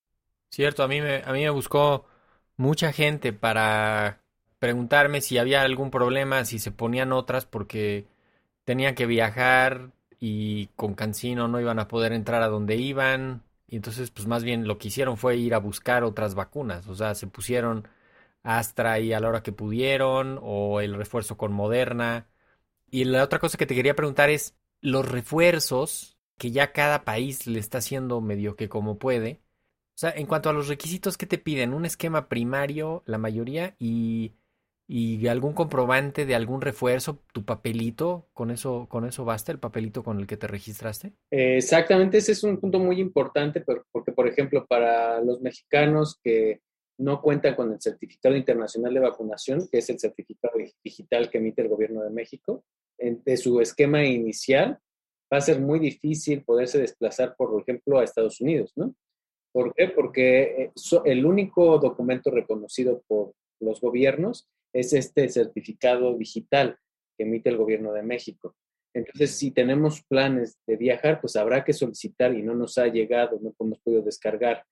Cierto, 0.51 0.83
a 0.83 0.89
mí 0.89 1.01
me, 1.01 1.23
a 1.25 1.33
mí 1.33 1.43
me 1.43 1.51
buscó 1.51 2.07
mucha 2.57 2.93
gente 2.93 3.33
para 3.33 4.23
preguntarme 4.59 5.21
si 5.21 5.39
había 5.39 5.63
algún 5.63 5.91
problema, 5.91 6.45
si 6.45 6.59
se 6.59 6.71
ponían 6.71 7.13
otras, 7.13 7.47
porque 7.47 8.07
tenían 8.65 8.95
que 8.95 9.07
viajar 9.07 9.93
y 10.21 10.67
con 10.77 10.95
Cancino 10.95 11.49
no 11.49 11.61
iban 11.61 11.79
a 11.79 11.89
poder 11.89 12.13
entrar 12.13 12.43
a 12.43 12.49
donde 12.49 12.77
iban. 12.77 13.43
Y 13.67 13.77
entonces, 13.77 14.11
pues 14.11 14.27
más 14.27 14.45
bien 14.45 14.67
lo 14.67 14.79
que 14.79 14.89
hicieron 14.89 15.17
fue 15.17 15.37
ir 15.37 15.55
a 15.55 15.59
buscar 15.59 16.05
otras 16.05 16.35
vacunas. 16.35 16.87
O 16.89 16.95
sea, 16.95 17.15
se 17.15 17.27
pusieron 17.27 17.87
Astra 18.43 18.93
ahí 18.93 19.13
a 19.13 19.21
la 19.21 19.29
hora 19.29 19.43
que 19.43 19.53
pudieron, 19.53 20.39
o 20.43 20.81
el 20.81 20.95
refuerzo 20.95 21.37
con 21.37 21.53
Moderna. 21.53 22.29
Y 22.91 23.05
la 23.05 23.25
otra 23.25 23.39
cosa 23.39 23.59
que 23.59 23.67
te 23.67 23.75
quería 23.75 23.97
preguntar 23.97 24.31
es, 24.31 24.57
los 24.81 25.09
refuerzos 25.11 26.19
que 26.39 26.51
ya 26.51 26.73
cada 26.73 27.05
país 27.05 27.47
le 27.47 27.59
está 27.59 27.79
haciendo 27.79 28.21
medio 28.21 28.57
que 28.57 28.69
como 28.69 28.99
puede, 28.99 29.41
o 29.95 30.01
sea, 30.01 30.11
en 30.11 30.27
cuanto 30.27 30.49
a 30.49 30.53
los 30.53 30.69
requisitos 30.69 31.19
que 31.19 31.27
te 31.27 31.39
piden, 31.39 31.75
un 31.75 31.85
esquema 31.85 32.29
primario, 32.29 33.03
la 33.05 33.19
mayoría, 33.19 33.75
y, 33.81 34.33
y 34.87 35.27
algún 35.27 35.55
comprobante 35.55 36.25
de 36.25 36.37
algún 36.37 36.61
refuerzo, 36.61 37.19
tu 37.33 37.45
papelito, 37.45 38.29
¿con 38.33 38.53
eso, 38.53 38.87
con 38.89 39.05
eso 39.05 39.25
basta 39.25 39.51
el 39.51 39.59
papelito 39.59 40.05
con 40.05 40.21
el 40.21 40.29
que 40.29 40.37
te 40.37 40.47
registraste? 40.47 41.15
Exactamente, 41.33 42.19
ese 42.19 42.31
es 42.31 42.45
un 42.45 42.61
punto 42.61 42.79
muy 42.79 43.01
importante 43.01 43.65
porque, 43.91 44.13
por 44.13 44.29
ejemplo, 44.29 44.65
para 44.67 45.21
los 45.21 45.41
mexicanos 45.41 46.17
que 46.23 46.61
no 46.99 47.23
cuentan 47.23 47.55
con 47.55 47.73
el 47.73 47.81
certificado 47.81 48.37
internacional 48.37 48.93
de 48.93 49.01
vacunación, 49.01 49.69
que 49.71 49.79
es 49.79 49.89
el 49.91 49.99
certificado 49.99 50.55
digital 50.85 51.31
que 51.31 51.39
emite 51.39 51.63
el 51.63 51.69
gobierno 51.69 52.03
de 52.03 52.11
México, 52.11 52.65
de 52.99 53.37
su 53.37 53.61
esquema 53.61 54.05
inicial, 54.05 54.81
va 55.33 55.39
a 55.39 55.43
ser 55.43 55.61
muy 55.61 55.79
difícil 55.79 56.43
poderse 56.43 56.79
desplazar, 56.79 57.37
por 57.37 57.61
ejemplo, 57.61 57.99
a 57.99 58.05
Estados 58.05 58.41
Unidos, 58.41 58.73
¿no? 58.77 58.95
¿Por 59.53 59.75
qué? 59.75 59.89
Porque 59.89 60.65
eh, 60.65 60.73
el 61.05 61.25
único 61.25 61.79
documento 61.79 62.31
reconocido 62.31 63.03
por 63.07 63.33
los 63.61 63.81
gobiernos 63.81 64.49
es 64.73 64.93
este 64.93 65.29
certificado 65.29 66.17
digital 66.17 66.79
que 67.17 67.25
emite 67.25 67.49
el 67.49 67.57
gobierno 67.57 67.93
de 67.93 68.03
México. 68.03 68.55
Entonces, 68.95 69.33
si 69.33 69.51
tenemos 69.51 70.03
planes 70.03 70.59
de 70.67 70.77
viajar, 70.77 71.21
pues 71.21 71.37
habrá 71.37 71.65
que 71.65 71.73
solicitar 71.73 72.35
y 72.35 72.43
no 72.43 72.55
nos 72.55 72.79
ha 72.79 72.87
llegado, 72.89 73.39
no 73.41 73.55
hemos 73.59 73.79
podido 73.81 74.03
descargar 74.03 74.65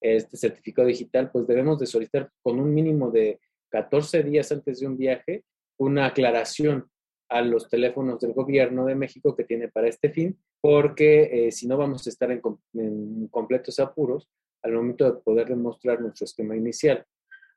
este 0.00 0.36
certificado 0.36 0.88
digital, 0.88 1.30
pues 1.30 1.46
debemos 1.46 1.78
de 1.78 1.86
solicitar 1.86 2.30
con 2.42 2.58
un 2.58 2.72
mínimo 2.72 3.10
de 3.10 3.40
14 3.70 4.22
días 4.22 4.50
antes 4.52 4.80
de 4.80 4.86
un 4.86 4.96
viaje 4.96 5.44
una 5.80 6.06
aclaración 6.06 6.88
a 7.30 7.40
los 7.42 7.68
teléfonos 7.68 8.20
del 8.20 8.34
gobierno 8.34 8.84
de 8.84 8.94
México 8.94 9.34
que 9.34 9.44
tiene 9.44 9.68
para 9.68 9.88
este 9.88 10.10
fin, 10.10 10.38
porque 10.60 11.46
eh, 11.46 11.52
si 11.52 11.66
no 11.66 11.76
vamos 11.76 12.06
a 12.06 12.10
estar 12.10 12.30
en, 12.30 13.28
completos 13.28 13.78
apuros 13.78 14.28
al 14.62 14.72
momento 14.72 15.04
de 15.04 15.20
poder 15.20 15.48
demostrar 15.48 16.00
nuestro 16.00 16.26
esquema 16.26 16.54
inicial. 16.54 17.04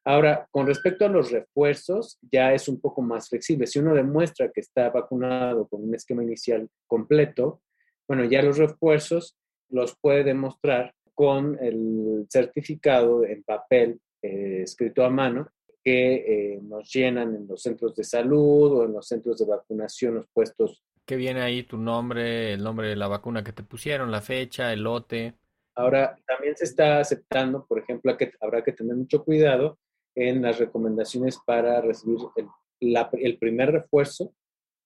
Ahora, 0.05 0.47
con 0.51 0.67
respecto 0.67 1.05
a 1.05 1.09
los 1.09 1.31
refuerzos, 1.31 2.17
ya 2.31 2.53
es 2.53 2.67
un 2.67 2.79
poco 2.79 3.01
más 3.01 3.29
flexible. 3.29 3.67
Si 3.67 3.79
uno 3.79 3.93
demuestra 3.93 4.51
que 4.51 4.61
está 4.61 4.89
vacunado 4.89 5.67
con 5.67 5.83
un 5.83 5.95
esquema 5.95 6.23
inicial 6.23 6.69
completo, 6.87 7.61
bueno, 8.07 8.23
ya 8.25 8.41
los 8.41 8.57
refuerzos 8.57 9.37
los 9.69 9.97
puede 9.99 10.23
demostrar 10.23 10.93
con 11.13 11.57
el 11.61 12.25
certificado 12.29 13.23
en 13.25 13.43
papel 13.43 13.99
eh, 14.21 14.61
escrito 14.63 15.03
a 15.03 15.09
mano 15.09 15.49
que 15.83 16.15
eh, 16.53 16.59
nos 16.61 16.91
llenan 16.91 17.35
en 17.35 17.47
los 17.47 17.61
centros 17.61 17.93
de 17.95 18.03
salud 18.03 18.71
o 18.71 18.85
en 18.85 18.93
los 18.93 19.07
centros 19.07 19.37
de 19.37 19.45
vacunación, 19.45 20.15
los 20.15 20.27
puestos. 20.31 20.81
¿Qué 21.05 21.17
viene 21.17 21.41
ahí 21.41 21.63
tu 21.63 21.77
nombre, 21.77 22.53
el 22.53 22.63
nombre 22.63 22.87
de 22.87 22.95
la 22.95 23.09
vacuna 23.09 23.43
que 23.43 23.51
te 23.51 23.63
pusieron, 23.63 24.09
la 24.09 24.21
fecha, 24.21 24.71
el 24.71 24.83
lote? 24.83 25.33
Ahora, 25.75 26.15
también 26.25 26.55
se 26.55 26.63
está 26.63 26.99
aceptando, 26.99 27.65
por 27.65 27.79
ejemplo, 27.79 28.15
que 28.15 28.31
habrá 28.39 28.63
que 28.63 28.71
tener 28.71 28.95
mucho 28.95 29.25
cuidado 29.25 29.77
en 30.15 30.41
las 30.41 30.59
recomendaciones 30.59 31.37
para 31.45 31.81
recibir 31.81 32.19
el, 32.35 32.47
el 33.13 33.37
primer 33.37 33.71
refuerzo 33.71 34.33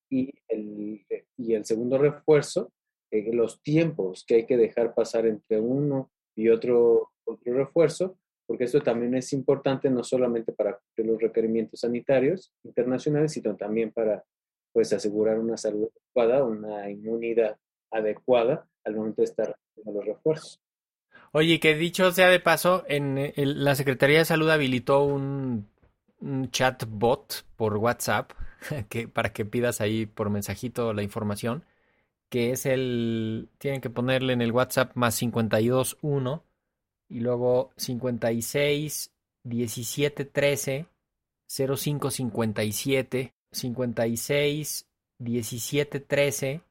y 0.10 0.34
el, 0.48 1.06
y 1.38 1.54
el 1.54 1.66
segundo 1.66 1.98
refuerzo, 1.98 2.72
eh, 3.12 3.32
los 3.34 3.62
tiempos 3.62 4.26
que 4.26 4.36
hay 4.36 4.46
que 4.46 4.58
dejar 4.58 4.96
pasar 4.96 5.26
entre 5.26 5.60
uno 5.60 6.12
y 6.38 6.50
otro, 6.50 7.12
otro 7.26 7.54
refuerzo, 7.54 8.18
porque 8.46 8.64
esto 8.64 8.82
también 8.82 9.16
es 9.16 9.34
importante 9.34 9.90
no 9.90 10.04
solamente 10.04 10.54
para 10.54 10.78
cumplir 10.78 11.08
los 11.08 11.22
requerimientos 11.22 11.82
sanitarios 11.82 12.54
internacionales, 12.64 13.34
sino 13.34 13.58
también 13.58 13.92
para 13.92 14.24
pues 14.72 14.94
asegurar 14.94 15.40
una 15.40 15.58
salud 15.58 15.90
adecuada, 15.90 16.46
una 16.46 16.90
inmunidad 16.90 17.58
adecuada 17.92 18.68
al 18.86 18.96
momento 18.96 19.22
de 19.22 19.26
estar 19.26 19.58
en 19.76 19.94
los 19.94 20.06
refuerzos. 20.06 20.62
Oye, 21.34 21.60
que 21.60 21.76
dicho 21.76 22.12
sea 22.12 22.30
de 22.30 22.40
paso, 22.40 22.86
en 22.88 23.34
la 23.36 23.76
Secretaría 23.76 24.20
de 24.20 24.26
Salud 24.26 24.50
habilitó 24.50 25.04
un, 25.04 25.68
un 26.20 26.50
chatbot 26.52 27.46
por 27.56 27.78
WhatsApp 27.78 28.32
que, 28.90 29.08
para 29.08 29.34
que 29.34 29.46
pidas 29.46 29.82
ahí 29.82 30.06
por 30.06 30.30
mensajito 30.30 30.94
la 30.94 31.04
información, 31.04 31.66
que 32.30 32.52
es 32.52 32.66
el, 32.66 33.50
tienen 33.58 33.82
que 33.82 33.90
ponerle 33.90 34.34
en 34.34 34.42
el 34.42 34.52
WhatsApp 34.52 34.92
más 34.96 35.18
521 35.18 36.44
y 37.10 37.20
luego 37.20 37.72
56 37.78 39.12
17 39.44 40.26
13 40.26 40.88
05 41.48 42.12
57 42.12 43.34
56 43.52 44.88
17 45.20 46.00
13 46.02 46.62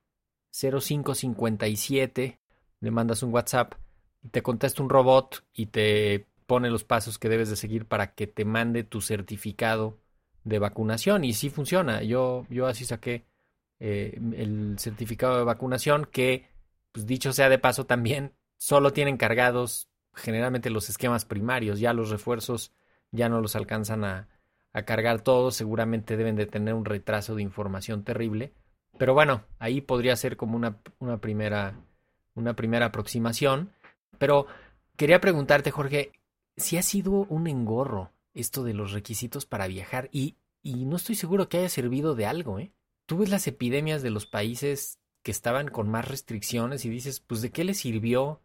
05 0.51 1.15
57 1.15 2.39
le 2.81 2.91
mandas 2.91 3.23
un 3.23 3.33
WhatsApp 3.33 3.75
y 4.23 4.29
te 4.29 4.43
contesta 4.43 4.83
un 4.83 4.91
robot 4.91 5.45
y 5.55 5.67
te 5.67 6.27
pone 6.47 6.71
los 6.71 6.85
pasos 6.85 7.19
que 7.19 7.29
debes 7.29 7.49
de 7.49 7.57
seguir 7.57 7.87
para 7.87 8.15
que 8.15 8.27
te 8.27 8.45
mande 8.45 8.85
tu 8.85 9.01
certificado 9.01 9.99
de 10.45 10.59
vacunación 10.59 11.25
y 11.25 11.33
sí 11.33 11.51
funciona. 11.51 12.03
Yo 12.03 12.47
yo 12.51 12.67
así 12.67 12.85
saqué 12.85 13.25
eh, 13.81 14.19
el 14.37 14.79
certificado 14.79 15.39
de 15.39 15.45
vacunación 15.45 16.07
que 16.11 16.49
pues 16.93 17.07
dicho 17.07 17.33
sea 17.33 17.49
de 17.49 17.59
paso 17.59 17.85
también 17.87 18.33
solo 18.57 18.93
tienen 18.93 19.17
cargados 19.17 19.89
generalmente 20.15 20.71
los 20.71 20.89
esquemas 20.89 21.25
primarios, 21.25 21.79
ya 21.79 21.93
los 21.93 22.11
refuerzos 22.11 22.73
ya 23.13 23.29
no 23.29 23.41
los 23.41 23.55
alcanzan 23.55 24.05
a, 24.05 24.29
a 24.73 24.83
cargar 24.83 25.21
todos, 25.21 25.55
seguramente 25.55 26.17
deben 26.17 26.37
de 26.37 26.47
tener 26.47 26.75
un 26.75 26.85
retraso 26.85 27.35
de 27.35 27.43
información 27.43 28.03
terrible, 28.03 28.53
pero 28.99 29.13
bueno, 29.13 29.45
ahí 29.59 29.81
podría 29.83 30.17
ser 30.17 30.37
como 30.37 30.57
una, 30.57 30.79
una 30.99 31.19
primera 31.19 31.75
una 32.35 32.55
primera 32.55 32.87
aproximación, 32.87 33.73
pero 34.19 34.47
quería 34.97 35.21
preguntarte, 35.21 35.71
Jorge, 35.71 36.13
si 36.57 36.77
ha 36.77 36.83
sido 36.83 37.13
un 37.13 37.47
engorro 37.47 38.13
esto 38.35 38.63
de 38.63 38.75
los 38.75 38.93
requisitos 38.93 39.47
para 39.47 39.67
viajar 39.67 40.09
y, 40.13 40.37
y 40.63 40.85
no 40.85 40.97
estoy 40.97 41.15
seguro 41.15 41.49
que 41.49 41.59
haya 41.59 41.69
servido 41.69 42.15
de 42.15 42.27
algo, 42.27 42.59
¿eh? 42.59 42.73
Tú 43.07 43.19
ves 43.19 43.31
las 43.31 43.47
epidemias 43.47 44.03
de 44.03 44.11
los 44.11 44.27
países 44.27 45.01
que 45.23 45.31
estaban 45.31 45.69
con 45.69 45.89
más 45.89 46.07
restricciones 46.07 46.85
y 46.85 46.91
dices, 46.91 47.21
pues 47.21 47.43
de 47.43 47.51
qué 47.51 47.65
le 47.65 47.75
sirvió 47.75 48.43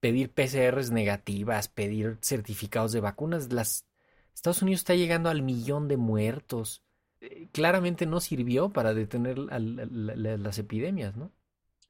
pedir 0.00 0.30
PCRs 0.32 0.90
negativas, 0.90 1.68
pedir 1.68 2.18
certificados 2.22 2.92
de 2.92 3.00
vacunas. 3.00 3.52
Las, 3.52 3.86
Estados 4.34 4.62
Unidos 4.62 4.80
está 4.80 4.94
llegando 4.94 5.28
al 5.28 5.42
millón 5.42 5.86
de 5.86 5.96
muertos. 5.96 6.82
Eh, 7.20 7.48
claramente 7.52 8.06
no 8.06 8.20
sirvió 8.20 8.70
para 8.70 8.94
detener 8.94 9.38
las 9.38 10.58
epidemias, 10.58 11.16
¿no? 11.16 11.30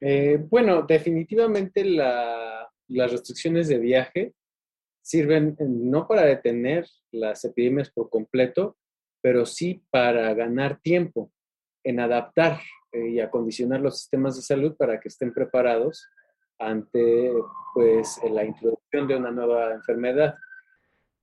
Eh, 0.01 0.39
bueno, 0.51 0.83
definitivamente 0.83 1.85
las 1.85 3.13
restricciones 3.13 3.69
de 3.69 3.79
viaje 3.79 4.35
sirven 5.03 5.57
eh, 5.61 5.65
no 5.69 6.09
para 6.09 6.25
detener 6.25 6.89
las 7.13 7.45
epidemias 7.45 7.91
por 7.91 8.11
completo, 8.11 8.77
pero 9.21 9.47
sí 9.47 9.85
para 9.91 10.33
ganar 10.35 10.81
tiempo 10.81 11.31
en 11.85 12.01
adaptar 12.01 12.61
y 12.93 13.21
acondicionar 13.21 13.81
los 13.81 13.99
sistemas 13.99 14.37
de 14.37 14.43
salud 14.43 14.75
para 14.77 14.99
que 15.01 15.09
estén 15.09 15.33
preparados 15.33 16.09
ante 16.59 17.33
pues 17.75 18.21
la 18.31 18.45
introducción 18.45 19.07
de 19.07 19.17
una 19.17 19.31
nueva 19.31 19.73
enfermedad. 19.73 20.35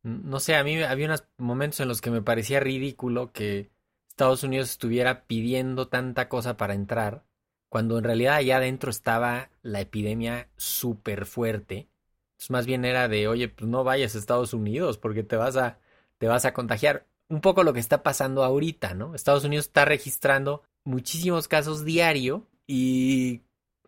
No 0.03 0.39
sé, 0.39 0.55
a 0.55 0.63
mí 0.63 0.81
había 0.81 1.07
unos 1.07 1.25
momentos 1.37 1.79
en 1.81 1.89
los 1.89 2.01
que 2.01 2.11
me 2.11 2.21
parecía 2.21 2.59
ridículo 2.59 3.31
que 3.33 3.71
Estados 4.07 4.43
Unidos 4.43 4.71
estuviera 4.71 5.25
pidiendo 5.25 5.89
tanta 5.89 6.29
cosa 6.29 6.57
para 6.57 6.73
entrar 6.73 7.23
cuando 7.69 7.97
en 7.97 8.03
realidad 8.05 8.35
allá 8.35 8.57
adentro 8.57 8.89
estaba 8.89 9.49
la 9.61 9.81
epidemia 9.81 10.49
súper 10.55 11.25
fuerte. 11.25 11.89
Entonces 12.31 12.51
más 12.51 12.65
bien 12.65 12.85
era 12.85 13.07
de, 13.07 13.27
oye, 13.27 13.49
pues 13.49 13.69
no 13.69 13.83
vayas 13.83 14.15
a 14.15 14.19
Estados 14.19 14.53
Unidos 14.53 14.97
porque 14.97 15.23
te 15.23 15.35
vas 15.35 15.57
a, 15.57 15.79
te 16.17 16.27
vas 16.27 16.45
a 16.45 16.53
contagiar. 16.53 17.05
Un 17.29 17.41
poco 17.41 17.63
lo 17.63 17.74
que 17.74 17.79
está 17.79 18.03
pasando 18.03 18.43
ahorita, 18.43 18.93
¿no? 18.93 19.15
Estados 19.15 19.43
Unidos 19.43 19.65
está 19.65 19.86
registrando 19.86 20.63
muchísimos 20.86 21.48
casos 21.48 21.84
diario 21.84 22.48
y 22.65 23.41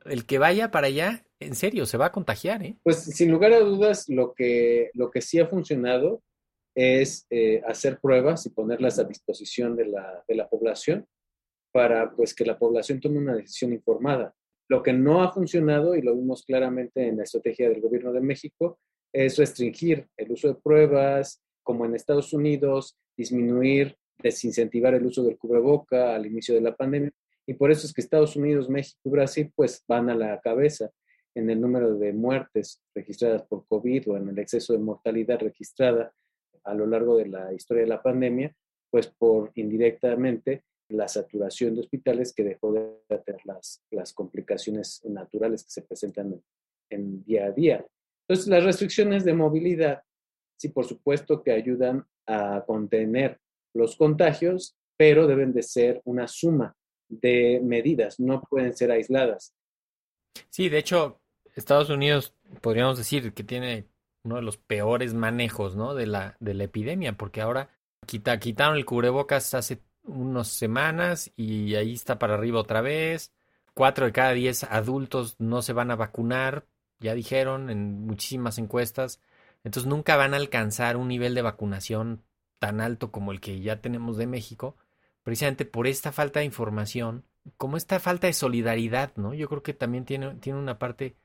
el 0.05 0.25
que 0.25 0.39
vaya 0.39 0.71
para 0.71 0.87
allá, 0.87 1.25
en 1.39 1.55
serio, 1.55 1.85
se 1.85 1.97
va 1.97 2.07
a 2.07 2.11
contagiar, 2.11 2.63
¿eh? 2.63 2.77
Pues 2.83 2.97
sin 3.03 3.31
lugar 3.31 3.53
a 3.53 3.59
dudas, 3.59 4.09
lo 4.09 4.33
que, 4.33 4.91
lo 4.93 5.09
que 5.09 5.21
sí 5.21 5.39
ha 5.39 5.47
funcionado 5.47 6.21
es 6.75 7.25
eh, 7.29 7.61
hacer 7.67 7.99
pruebas 7.99 8.45
y 8.45 8.49
ponerlas 8.49 8.99
a 8.99 9.03
disposición 9.03 9.75
de 9.75 9.87
la, 9.87 10.23
de 10.27 10.35
la 10.35 10.47
población 10.47 11.07
para 11.71 12.11
pues, 12.11 12.33
que 12.33 12.45
la 12.45 12.57
población 12.57 12.99
tome 12.99 13.17
una 13.17 13.35
decisión 13.35 13.73
informada. 13.73 14.33
Lo 14.69 14.83
que 14.83 14.93
no 14.93 15.23
ha 15.23 15.31
funcionado, 15.31 15.95
y 15.95 16.01
lo 16.01 16.15
vimos 16.15 16.43
claramente 16.43 17.07
en 17.07 17.17
la 17.17 17.23
estrategia 17.23 17.69
del 17.69 17.81
gobierno 17.81 18.11
de 18.11 18.21
México, 18.21 18.79
es 19.13 19.37
restringir 19.37 20.07
el 20.17 20.31
uso 20.31 20.49
de 20.49 20.55
pruebas, 20.55 21.41
como 21.63 21.85
en 21.85 21.95
Estados 21.95 22.33
Unidos, 22.33 22.95
disminuir, 23.19 23.97
desincentivar 24.17 24.93
el 24.93 25.05
uso 25.05 25.23
del 25.23 25.37
cubreboca 25.37 26.15
al 26.15 26.25
inicio 26.25 26.55
de 26.55 26.61
la 26.61 26.75
pandemia. 26.75 27.11
Y 27.45 27.53
por 27.53 27.69
eso 27.69 27.85
es 27.85 27.93
que 27.93 28.01
Estados 28.01 28.37
Unidos, 28.37 28.69
México 28.69 28.99
y 29.03 29.09
Brasil 29.09 29.51
pues 29.53 29.83
van 29.87 30.09
a 30.09 30.15
la 30.15 30.39
cabeza 30.39 30.89
en 31.35 31.49
el 31.49 31.59
número 31.59 31.95
de 31.95 32.13
muertes 32.13 32.81
registradas 32.95 33.43
por 33.43 33.65
COVID 33.67 34.11
o 34.11 34.17
en 34.17 34.29
el 34.29 34.39
exceso 34.39 34.73
de 34.73 34.79
mortalidad 34.79 35.39
registrada 35.39 36.13
a 36.63 36.73
lo 36.73 36.85
largo 36.87 37.17
de 37.17 37.27
la 37.27 37.53
historia 37.53 37.83
de 37.83 37.89
la 37.89 38.01
pandemia, 38.01 38.55
pues 38.89 39.07
por 39.07 39.51
indirectamente 39.55 40.63
la 40.89 41.07
saturación 41.07 41.75
de 41.75 41.81
hospitales 41.81 42.33
que 42.33 42.43
dejó 42.43 42.73
de 42.73 43.17
tener 43.25 43.41
las, 43.45 43.83
las 43.91 44.13
complicaciones 44.13 45.01
naturales 45.05 45.63
que 45.63 45.71
se 45.71 45.81
presentan 45.81 46.41
en, 46.89 47.23
día 47.23 47.45
a 47.45 47.51
día. 47.51 47.85
Entonces, 48.27 48.47
las 48.47 48.63
restricciones 48.63 49.23
de 49.23 49.33
movilidad, 49.33 50.01
sí, 50.59 50.69
por 50.69 50.85
supuesto 50.85 51.41
que 51.41 51.51
ayudan 51.51 52.05
a 52.27 52.63
contener 52.67 53.39
los 53.73 53.95
contagios, 53.95 54.75
pero 54.97 55.25
deben 55.25 55.53
de 55.53 55.63
ser 55.63 56.01
una 56.03 56.27
suma 56.27 56.75
de 57.07 57.61
medidas, 57.63 58.19
no 58.19 58.41
pueden 58.41 58.75
ser 58.75 58.91
aisladas. 58.91 59.53
Sí, 60.49 60.69
de 60.69 60.77
hecho, 60.77 61.21
Estados 61.55 61.89
Unidos 61.89 62.35
podríamos 62.61 62.97
decir 62.97 63.33
que 63.33 63.43
tiene 63.43 63.85
uno 64.23 64.35
de 64.35 64.41
los 64.41 64.57
peores 64.57 65.13
manejos, 65.13 65.75
¿no? 65.75 65.95
De 65.95 66.05
la, 66.05 66.35
de 66.39 66.53
la 66.53 66.65
epidemia, 66.65 67.13
porque 67.13 67.41
ahora 67.41 67.69
quita, 68.05 68.37
quitaron 68.37 68.77
el 68.77 68.85
cubrebocas 68.85 69.53
hace 69.53 69.81
unas 70.03 70.49
semanas 70.49 71.31
y 71.37 71.75
ahí 71.75 71.93
está 71.93 72.19
para 72.19 72.33
arriba 72.33 72.59
otra 72.59 72.81
vez. 72.81 73.31
Cuatro 73.73 74.05
de 74.05 74.11
cada 74.11 74.33
diez 74.33 74.65
adultos 74.65 75.35
no 75.39 75.61
se 75.61 75.71
van 75.71 75.89
a 75.89 75.95
vacunar, 75.95 76.65
ya 76.99 77.15
dijeron 77.15 77.69
en 77.69 78.05
muchísimas 78.05 78.57
encuestas. 78.57 79.21
Entonces 79.63 79.89
nunca 79.89 80.15
van 80.15 80.33
a 80.33 80.37
alcanzar 80.37 80.97
un 80.97 81.07
nivel 81.07 81.35
de 81.35 81.41
vacunación 81.41 82.23
tan 82.59 82.81
alto 82.81 83.11
como 83.11 83.31
el 83.31 83.41
que 83.41 83.59
ya 83.61 83.81
tenemos 83.81 84.17
de 84.17 84.27
México, 84.27 84.75
precisamente 85.23 85.65
por 85.65 85.87
esta 85.87 86.11
falta 86.11 86.39
de 86.39 86.45
información, 86.45 87.25
como 87.57 87.77
esta 87.77 87.99
falta 87.99 88.27
de 88.27 88.33
solidaridad, 88.33 89.11
¿no? 89.15 89.33
Yo 89.33 89.47
creo 89.49 89.63
que 89.63 89.73
también 89.73 90.05
tiene, 90.05 90.35
tiene 90.35 90.59
una 90.59 90.77
parte 90.79 91.15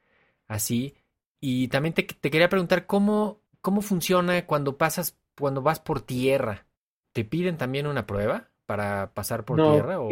así. 0.47 0.95
Y 1.41 1.69
también 1.69 1.95
te, 1.95 2.05
te 2.05 2.31
quería 2.31 2.49
preguntar 2.49 2.87
cómo, 2.87 3.41
cómo 3.61 3.83
funciona 3.83 4.47
cuando 4.47 4.79
pasas, 4.79 5.19
cuando 5.39 5.63
vas 5.63 5.81
por 5.81 6.01
tierra. 6.01 6.67
¿Te 7.13 7.25
piden 7.25 7.57
también 7.59 7.87
una 7.87 8.07
prueba? 8.07 8.51
para 8.67 9.13
pasar 9.13 9.45
por 9.45 9.57
tierra 9.57 10.01
o 10.01 10.09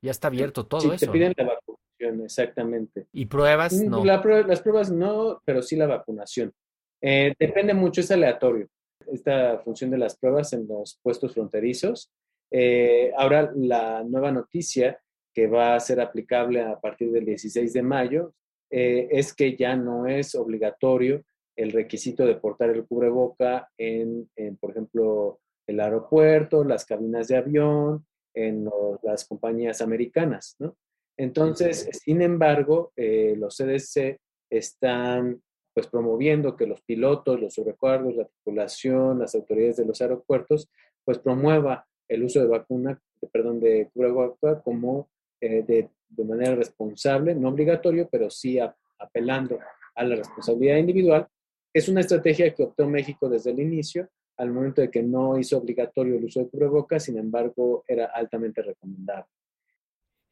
ya 0.00 0.10
está 0.10 0.28
abierto 0.28 0.66
todo 0.66 0.80
sí, 0.80 0.90
eso. 0.92 1.06
Te 1.06 1.12
piden 1.12 1.34
la 1.36 1.44
vacunación, 1.44 2.24
exactamente. 2.24 3.06
¿Y 3.12 3.26
pruebas? 3.26 3.74
Mm, 3.74 3.90
no. 3.90 4.04
las 4.04 4.60
pruebas 4.60 4.90
no, 4.90 5.42
pero 5.44 5.62
sí 5.62 5.76
la 5.76 5.86
vacunación. 5.86 6.52
Eh, 7.00 7.34
depende 7.38 7.74
mucho, 7.74 8.00
es 8.00 8.10
aleatorio. 8.10 8.68
Esta 9.12 9.58
función 9.60 9.90
de 9.90 9.98
las 9.98 10.16
pruebas 10.16 10.52
en 10.52 10.66
los 10.68 10.98
puestos 11.02 11.34
fronterizos. 11.34 12.10
Eh, 12.50 13.12
ahora 13.16 13.52
la 13.54 14.02
nueva 14.04 14.30
noticia 14.30 15.00
que 15.32 15.46
va 15.46 15.74
a 15.74 15.80
ser 15.80 16.00
aplicable 16.00 16.60
a 16.60 16.78
partir 16.80 17.12
del 17.12 17.24
16 17.24 17.72
de 17.72 17.82
mayo 17.82 18.34
eh, 18.70 19.08
es 19.10 19.32
que 19.32 19.56
ya 19.56 19.76
no 19.76 20.06
es 20.06 20.34
obligatorio 20.34 21.24
el 21.56 21.72
requisito 21.72 22.26
de 22.26 22.36
portar 22.36 22.70
el 22.70 22.86
cubreboca 22.86 23.68
en, 23.76 24.28
en 24.36 24.56
por 24.56 24.70
ejemplo, 24.70 25.40
el 25.66 25.80
aeropuerto, 25.80 26.64
las 26.64 26.84
cabinas 26.84 27.28
de 27.28 27.36
avión, 27.36 28.04
en 28.34 28.68
las 29.02 29.26
compañías 29.26 29.80
americanas, 29.80 30.56
¿no? 30.58 30.76
Entonces, 31.16 31.88
sin 31.92 32.22
embargo, 32.22 32.92
eh, 32.96 33.34
los 33.36 33.56
CDC 33.56 34.18
están 34.48 35.42
pues 35.74 35.86
promoviendo 35.86 36.56
que 36.56 36.66
los 36.66 36.80
pilotos, 36.82 37.40
los 37.40 37.54
sobrecargos, 37.54 38.16
la 38.16 38.24
tripulación, 38.24 39.20
las 39.20 39.34
autoridades 39.34 39.76
de 39.76 39.86
los 39.86 40.00
aeropuertos, 40.00 40.68
pues 41.04 41.18
promueva 41.18 41.86
el 42.08 42.24
uso 42.24 42.40
de 42.40 42.46
vacuna, 42.46 43.00
perdón, 43.32 43.60
de 43.60 43.88
cubreboca 43.92 44.60
como 44.62 45.08
eh, 45.40 45.62
de, 45.62 45.90
de, 46.08 46.24
manera 46.24 46.54
responsable, 46.54 47.34
no 47.34 47.48
obligatorio, 47.48 48.08
pero 48.10 48.30
sí 48.30 48.58
apelando 48.98 49.58
a 49.94 50.04
la 50.04 50.16
responsabilidad 50.16 50.76
individual. 50.76 51.28
Es 51.72 51.88
una 51.88 52.00
estrategia 52.00 52.52
que 52.52 52.64
optó 52.64 52.88
México 52.88 53.28
desde 53.28 53.52
el 53.52 53.60
inicio 53.60 54.08
al 54.40 54.50
momento 54.52 54.80
de 54.80 54.90
que 54.90 55.02
no 55.02 55.38
hizo 55.38 55.58
obligatorio 55.58 56.16
el 56.16 56.24
uso 56.24 56.40
de 56.40 56.48
cubrebocas, 56.48 57.04
sin 57.04 57.18
embargo, 57.18 57.84
era 57.86 58.06
altamente 58.06 58.62
recomendable. 58.62 59.26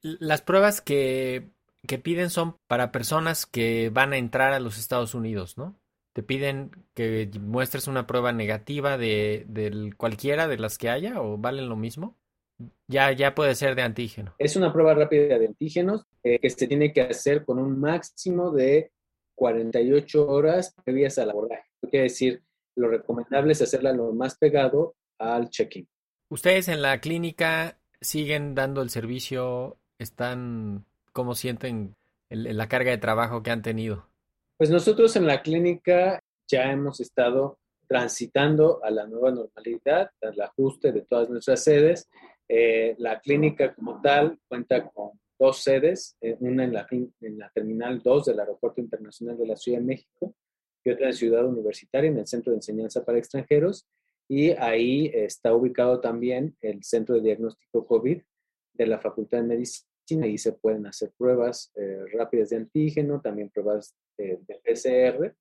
Las 0.01 0.41
pruebas 0.41 0.81
que, 0.81 1.51
que 1.87 1.99
piden 1.99 2.31
son 2.31 2.57
para 2.67 2.93
personas 2.93 3.47
que 3.47 3.91
van 3.91 4.13
a 4.13 4.19
entrar 4.19 4.53
a 4.53 4.61
los 4.61 4.79
Estados 4.79 5.15
Unidos, 5.15 5.57
¿no? 5.57 5.79
Te 6.13 6.23
piden 6.23 6.71
que 6.95 7.31
muestres 7.41 7.87
una 7.87 8.07
prueba 8.07 8.33
negativa 8.33 8.99
de, 8.99 9.45
de 9.49 9.93
cualquiera 9.97 10.49
de 10.49 10.59
las 10.59 10.77
que 10.77 10.91
haya 10.91 11.21
o 11.21 11.39
valen 11.39 11.69
lo 11.69 11.77
mismo. 11.77 12.17
Ya, 12.89 13.13
ya 13.13 13.35
puede 13.35 13.55
ser 13.55 13.77
de 13.77 13.83
antígeno. 13.83 14.35
Es 14.39 14.57
una 14.57 14.73
prueba 14.73 14.95
rápida 14.95 15.39
de 15.39 15.47
antígenos 15.47 16.07
eh, 16.25 16.41
que 16.41 16.51
se 16.51 16.67
tiene 16.67 16.93
que 16.93 17.03
hacer 17.03 17.45
con 17.45 17.59
un 17.59 17.79
máximo 17.79 18.51
de 18.51 18.91
48 19.37 20.27
horas 20.29 20.75
previas 20.85 21.19
al 21.19 21.31
abordaje. 21.31 21.71
Quiere 21.89 22.05
decir, 22.05 22.43
lo 22.75 22.89
recomendable 22.89 23.53
es 23.53 23.63
hacerla 23.63 23.93
lo 23.93 24.13
más 24.13 24.37
pegado 24.37 24.97
al 25.19 25.51
check-in. 25.51 25.89
¿Ustedes 26.31 26.69
en 26.69 26.83
la 26.83 27.01
clínica 27.01 27.79
siguen 28.01 28.55
dando 28.55 28.83
el 28.83 28.91
servicio? 28.91 29.79
¿Están, 29.99 30.85
cómo 31.19 31.35
sienten 31.35 31.97
la 32.31 32.69
carga 32.69 32.93
de 32.93 32.99
trabajo 32.99 33.43
que 33.43 33.51
han 33.51 33.61
tenido? 33.61 34.07
Pues 34.57 34.71
nosotros 34.71 35.17
en 35.17 35.27
la 35.27 35.43
clínica 35.43 36.23
ya 36.47 36.71
hemos 36.71 37.01
estado 37.01 37.59
transitando 37.89 38.79
a 38.85 38.91
la 38.93 39.05
nueva 39.05 39.33
normalidad, 39.33 40.13
al 40.23 40.41
ajuste 40.41 40.93
de 40.93 41.01
todas 41.03 41.29
nuestras 41.29 41.65
sedes. 41.65 42.09
Eh, 42.49 42.95
la 42.99 43.19
clínica 43.19 43.75
como 43.75 44.01
tal 44.01 44.39
cuenta 44.47 44.89
con 44.91 45.19
dos 45.37 45.61
sedes, 45.61 46.17
eh, 46.21 46.37
una 46.39 46.63
en 46.63 46.73
la, 46.73 46.87
en 46.89 47.37
la 47.37 47.51
Terminal 47.51 48.01
2 48.01 48.27
del 48.27 48.39
Aeropuerto 48.39 48.81
Internacional 48.81 49.37
de 49.37 49.47
la 49.49 49.57
Ciudad 49.57 49.81
de 49.81 49.87
México 49.87 50.37
y 50.85 50.91
otra 50.91 51.09
en 51.09 51.15
Ciudad 51.15 51.45
Universitaria, 51.45 52.11
en 52.13 52.19
el 52.19 52.29
Centro 52.29 52.53
de 52.53 52.59
Enseñanza 52.59 53.05
para 53.05 53.19
Extranjeros. 53.19 53.89
Y 54.29 54.51
ahí 54.51 55.11
está 55.13 55.53
ubicado 55.53 55.99
también 55.99 56.57
el 56.61 56.85
Centro 56.85 57.17
de 57.17 57.23
Diagnóstico 57.23 57.85
COVID 57.89 58.23
de 58.75 58.87
la 58.87 59.01
Facultad 59.01 59.39
de 59.39 59.49
Medicina. 59.49 59.88
Ahí 60.23 60.39
se 60.39 60.53
pueden 60.53 60.87
hacer 60.87 61.13
pruebas 61.17 61.71
eh, 61.77 62.05
rápidas 62.13 62.51
de 62.51 62.57
antígeno, 62.57 63.21
también 63.21 63.51
pruebas 63.51 63.95
de 64.17 64.41
PCR, 64.65 65.35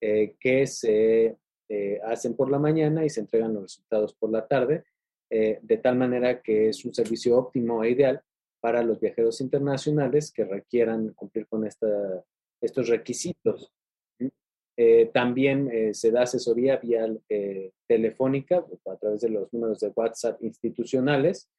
eh, 0.00 0.36
que 0.38 0.66
se 0.66 1.36
eh, 1.68 2.00
hacen 2.04 2.36
por 2.36 2.50
la 2.50 2.58
mañana 2.58 3.04
y 3.04 3.10
se 3.10 3.20
entregan 3.20 3.54
los 3.54 3.62
resultados 3.62 4.14
por 4.14 4.30
la 4.30 4.46
tarde, 4.46 4.84
de 5.32 5.76
tal 5.80 5.96
manera 5.96 6.42
que 6.42 6.70
es 6.70 6.84
un 6.84 6.92
servicio 6.92 7.38
óptimo 7.38 7.84
e 7.84 7.90
ideal 7.90 8.20
para 8.60 8.82
los 8.82 8.98
viajeros 8.98 9.40
internacionales 9.40 10.32
que 10.32 10.44
requieran 10.44 11.12
cumplir 11.14 11.46
con 11.46 11.64
esta, 11.64 11.86
estos 12.60 12.88
requisitos. 12.88 13.72
Eh, 14.82 15.10
también 15.12 15.68
eh, 15.70 15.92
se 15.92 16.10
da 16.10 16.22
asesoría 16.22 16.78
vía 16.78 17.06
eh, 17.28 17.70
telefónica 17.86 18.64
a 18.86 18.96
través 18.96 19.20
de 19.20 19.28
los 19.28 19.52
números 19.52 19.80
de 19.80 19.92
WhatsApp 19.94 20.42
institucionales 20.42 21.50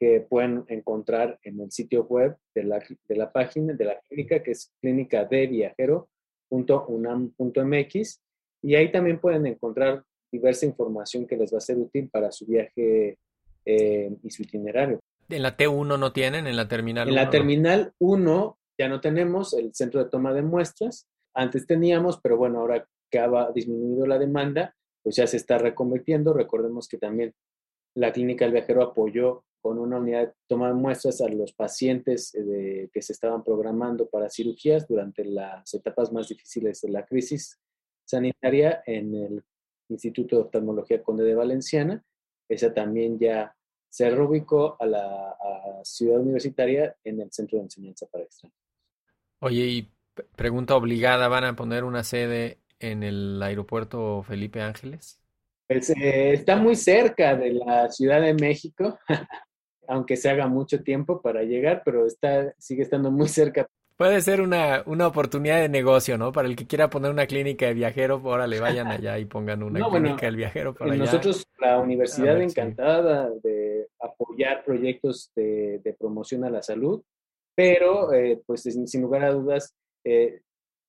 que 0.00 0.22
pueden 0.22 0.64
encontrar 0.68 1.38
en 1.42 1.60
el 1.60 1.70
sitio 1.70 2.04
web 2.04 2.38
de 2.54 2.64
la, 2.64 2.82
de 3.06 3.16
la 3.16 3.30
página 3.30 3.74
de 3.74 3.84
la 3.84 4.00
clínica, 4.08 4.42
que 4.42 4.52
es 4.52 4.72
clínica 4.80 5.26
de 5.26 5.46
viajero.unam.mx. 5.46 8.22
Y 8.62 8.74
ahí 8.74 8.90
también 8.90 9.20
pueden 9.20 9.46
encontrar 9.46 10.02
diversa 10.32 10.64
información 10.64 11.26
que 11.26 11.36
les 11.36 11.52
va 11.52 11.58
a 11.58 11.60
ser 11.60 11.76
útil 11.76 12.08
para 12.08 12.32
su 12.32 12.46
viaje 12.46 13.18
y 13.66 14.30
su 14.30 14.42
itinerario. 14.42 15.00
¿En 15.28 15.42
la 15.42 15.54
T1 15.56 15.98
no 15.98 16.12
tienen? 16.12 16.46
¿En 16.46 16.56
la 16.56 16.66
terminal 16.66 17.08
En 17.08 17.14
la 17.14 17.30
terminal 17.30 17.92
1 17.98 18.58
ya 18.78 18.88
no 18.88 19.02
tenemos 19.02 19.52
el 19.52 19.74
centro 19.74 20.02
de 20.02 20.10
toma 20.10 20.32
de 20.32 20.42
muestras, 20.42 21.06
antes 21.34 21.66
teníamos, 21.66 22.18
pero 22.20 22.36
bueno, 22.36 22.60
ahora 22.60 22.86
que 23.10 23.18
ha 23.18 23.50
disminuido 23.54 24.06
la 24.06 24.18
demanda, 24.18 24.74
pues 25.02 25.16
ya 25.16 25.26
se 25.26 25.36
está 25.36 25.58
reconvirtiendo. 25.58 26.32
Recordemos 26.32 26.88
que 26.88 26.98
también 26.98 27.34
la 27.94 28.12
Clínica 28.12 28.44
del 28.44 28.54
Viajero 28.54 28.82
apoyó 28.82 29.44
con 29.60 29.78
una 29.78 29.98
unidad, 29.98 30.34
tomar 30.46 30.74
muestras 30.74 31.20
a 31.20 31.28
los 31.28 31.52
pacientes 31.52 32.34
eh, 32.34 32.88
que 32.92 33.02
se 33.02 33.12
estaban 33.12 33.44
programando 33.44 34.08
para 34.08 34.30
cirugías 34.30 34.86
durante 34.86 35.24
las 35.24 35.72
etapas 35.74 36.12
más 36.12 36.28
difíciles 36.28 36.80
de 36.80 36.90
la 36.90 37.04
crisis 37.04 37.58
sanitaria 38.04 38.82
en 38.86 39.14
el 39.14 39.44
Instituto 39.88 40.36
de 40.36 40.42
Oftalmología 40.42 41.02
Conde 41.02 41.24
de 41.24 41.34
Valenciana. 41.34 42.04
Esa 42.48 42.72
también 42.72 43.18
ya 43.18 43.54
se 43.88 44.08
reubicó 44.08 44.76
a 44.80 44.86
la 44.86 45.36
ciudad 45.82 46.20
universitaria 46.20 46.96
en 47.04 47.20
el 47.20 47.32
Centro 47.32 47.58
de 47.58 47.64
Enseñanza 47.64 48.06
para 48.06 48.24
Extranjeros. 48.24 48.60
Oye, 49.40 49.66
y 49.66 49.88
pregunta 50.36 50.76
obligada, 50.76 51.28
¿van 51.28 51.44
a 51.44 51.56
poner 51.56 51.84
una 51.84 52.04
sede 52.04 52.58
en 52.78 53.02
el 53.02 53.42
aeropuerto 53.42 54.22
Felipe 54.22 54.60
Ángeles? 54.60 55.20
Pues 55.66 55.90
eh, 55.90 56.32
está 56.34 56.56
muy 56.56 56.76
cerca 56.76 57.36
de 57.36 57.52
la 57.52 57.88
Ciudad 57.90 58.20
de 58.20 58.34
México, 58.34 58.98
aunque 59.90 60.16
se 60.16 60.30
haga 60.30 60.46
mucho 60.46 60.82
tiempo 60.82 61.20
para 61.20 61.42
llegar, 61.42 61.82
pero 61.84 62.06
está, 62.06 62.54
sigue 62.58 62.82
estando 62.82 63.10
muy 63.10 63.28
cerca. 63.28 63.66
Puede 63.96 64.20
ser 64.22 64.40
una, 64.40 64.82
una 64.86 65.08
oportunidad 65.08 65.60
de 65.60 65.68
negocio, 65.68 66.16
¿no? 66.16 66.32
Para 66.32 66.48
el 66.48 66.56
que 66.56 66.66
quiera 66.66 66.88
poner 66.88 67.10
una 67.10 67.26
clínica 67.26 67.66
de 67.66 67.74
viajero, 67.74 68.20
órale, 68.24 68.60
vayan 68.60 68.86
allá 68.86 69.18
y 69.18 69.26
pongan 69.26 69.62
una 69.62 69.80
clínica 69.90 70.26
del 70.26 70.36
viajero 70.36 70.74
para 70.74 70.92
allá. 70.92 71.04
Nosotros, 71.04 71.44
la 71.58 71.78
universidad 71.78 72.40
encantada 72.40 73.30
de 73.42 73.88
apoyar 74.00 74.64
proyectos 74.64 75.32
de, 75.34 75.80
de, 75.84 75.92
promoción 75.92 76.44
a 76.44 76.50
la 76.50 76.62
salud, 76.62 77.02
pero 77.54 78.12
eh, 78.12 78.40
pues 78.46 78.62
sin 78.62 79.02
lugar 79.02 79.24
a 79.24 79.32
dudas, 79.32 79.74
eh, 80.04 80.40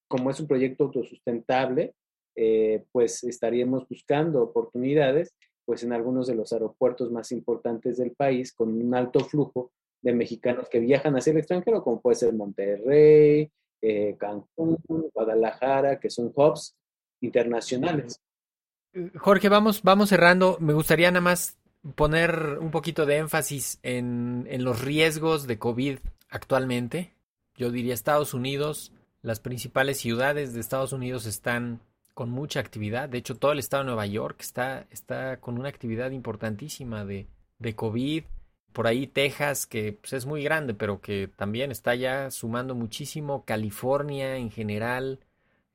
como 0.07 0.29
es 0.29 0.39
un 0.39 0.47
proyecto 0.47 0.85
autosustentable, 0.85 1.95
eh, 2.35 2.85
pues 2.91 3.23
estaríamos 3.23 3.89
buscando 3.89 4.41
oportunidades 4.41 5.33
pues 5.65 5.83
en 5.83 5.93
algunos 5.93 6.27
de 6.27 6.35
los 6.35 6.51
aeropuertos 6.53 7.11
más 7.11 7.31
importantes 7.31 7.97
del 7.97 8.11
país 8.11 8.53
con 8.53 8.69
un 8.69 8.93
alto 8.95 9.21
flujo 9.21 9.71
de 10.01 10.13
mexicanos 10.13 10.67
que 10.69 10.79
viajan 10.79 11.15
hacia 11.15 11.31
el 11.31 11.37
extranjero, 11.37 11.83
como 11.83 12.01
puede 12.01 12.15
ser 12.15 12.33
Monterrey, 12.33 13.51
eh, 13.81 14.15
Cancún, 14.19 14.77
Guadalajara, 15.13 15.99
que 15.99 16.09
son 16.09 16.31
hubs 16.35 16.75
internacionales. 17.21 18.19
Jorge, 19.17 19.47
vamos, 19.49 19.83
vamos 19.83 20.09
cerrando. 20.09 20.57
Me 20.59 20.73
gustaría 20.73 21.09
nada 21.11 21.21
más 21.21 21.57
poner 21.95 22.57
un 22.59 22.71
poquito 22.71 23.05
de 23.05 23.17
énfasis 23.17 23.79
en, 23.83 24.47
en 24.49 24.63
los 24.63 24.81
riesgos 24.81 25.47
de 25.47 25.57
COVID 25.57 25.99
actualmente. 26.29 27.13
Yo 27.55 27.71
diría 27.71 27.93
Estados 27.93 28.33
Unidos, 28.33 28.91
las 29.21 29.39
principales 29.39 29.97
ciudades 29.99 30.53
de 30.53 30.59
Estados 30.59 30.93
Unidos 30.93 31.25
están 31.25 31.81
con 32.13 32.29
mucha 32.29 32.59
actividad. 32.59 33.09
De 33.09 33.17
hecho, 33.17 33.37
todo 33.37 33.51
el 33.51 33.59
estado 33.59 33.83
de 33.83 33.87
Nueva 33.87 34.05
York 34.05 34.37
está, 34.41 34.87
está 34.89 35.39
con 35.39 35.57
una 35.57 35.69
actividad 35.69 36.11
importantísima 36.11 37.05
de, 37.05 37.27
de 37.59 37.75
COVID. 37.75 38.23
Por 38.73 38.87
ahí 38.87 39.07
Texas, 39.07 39.65
que 39.65 39.93
pues, 39.93 40.13
es 40.13 40.25
muy 40.25 40.43
grande, 40.43 40.73
pero 40.73 41.01
que 41.01 41.29
también 41.35 41.71
está 41.71 41.95
ya 41.95 42.31
sumando 42.31 42.75
muchísimo. 42.75 43.45
California 43.45 44.37
en 44.37 44.51
general 44.51 45.19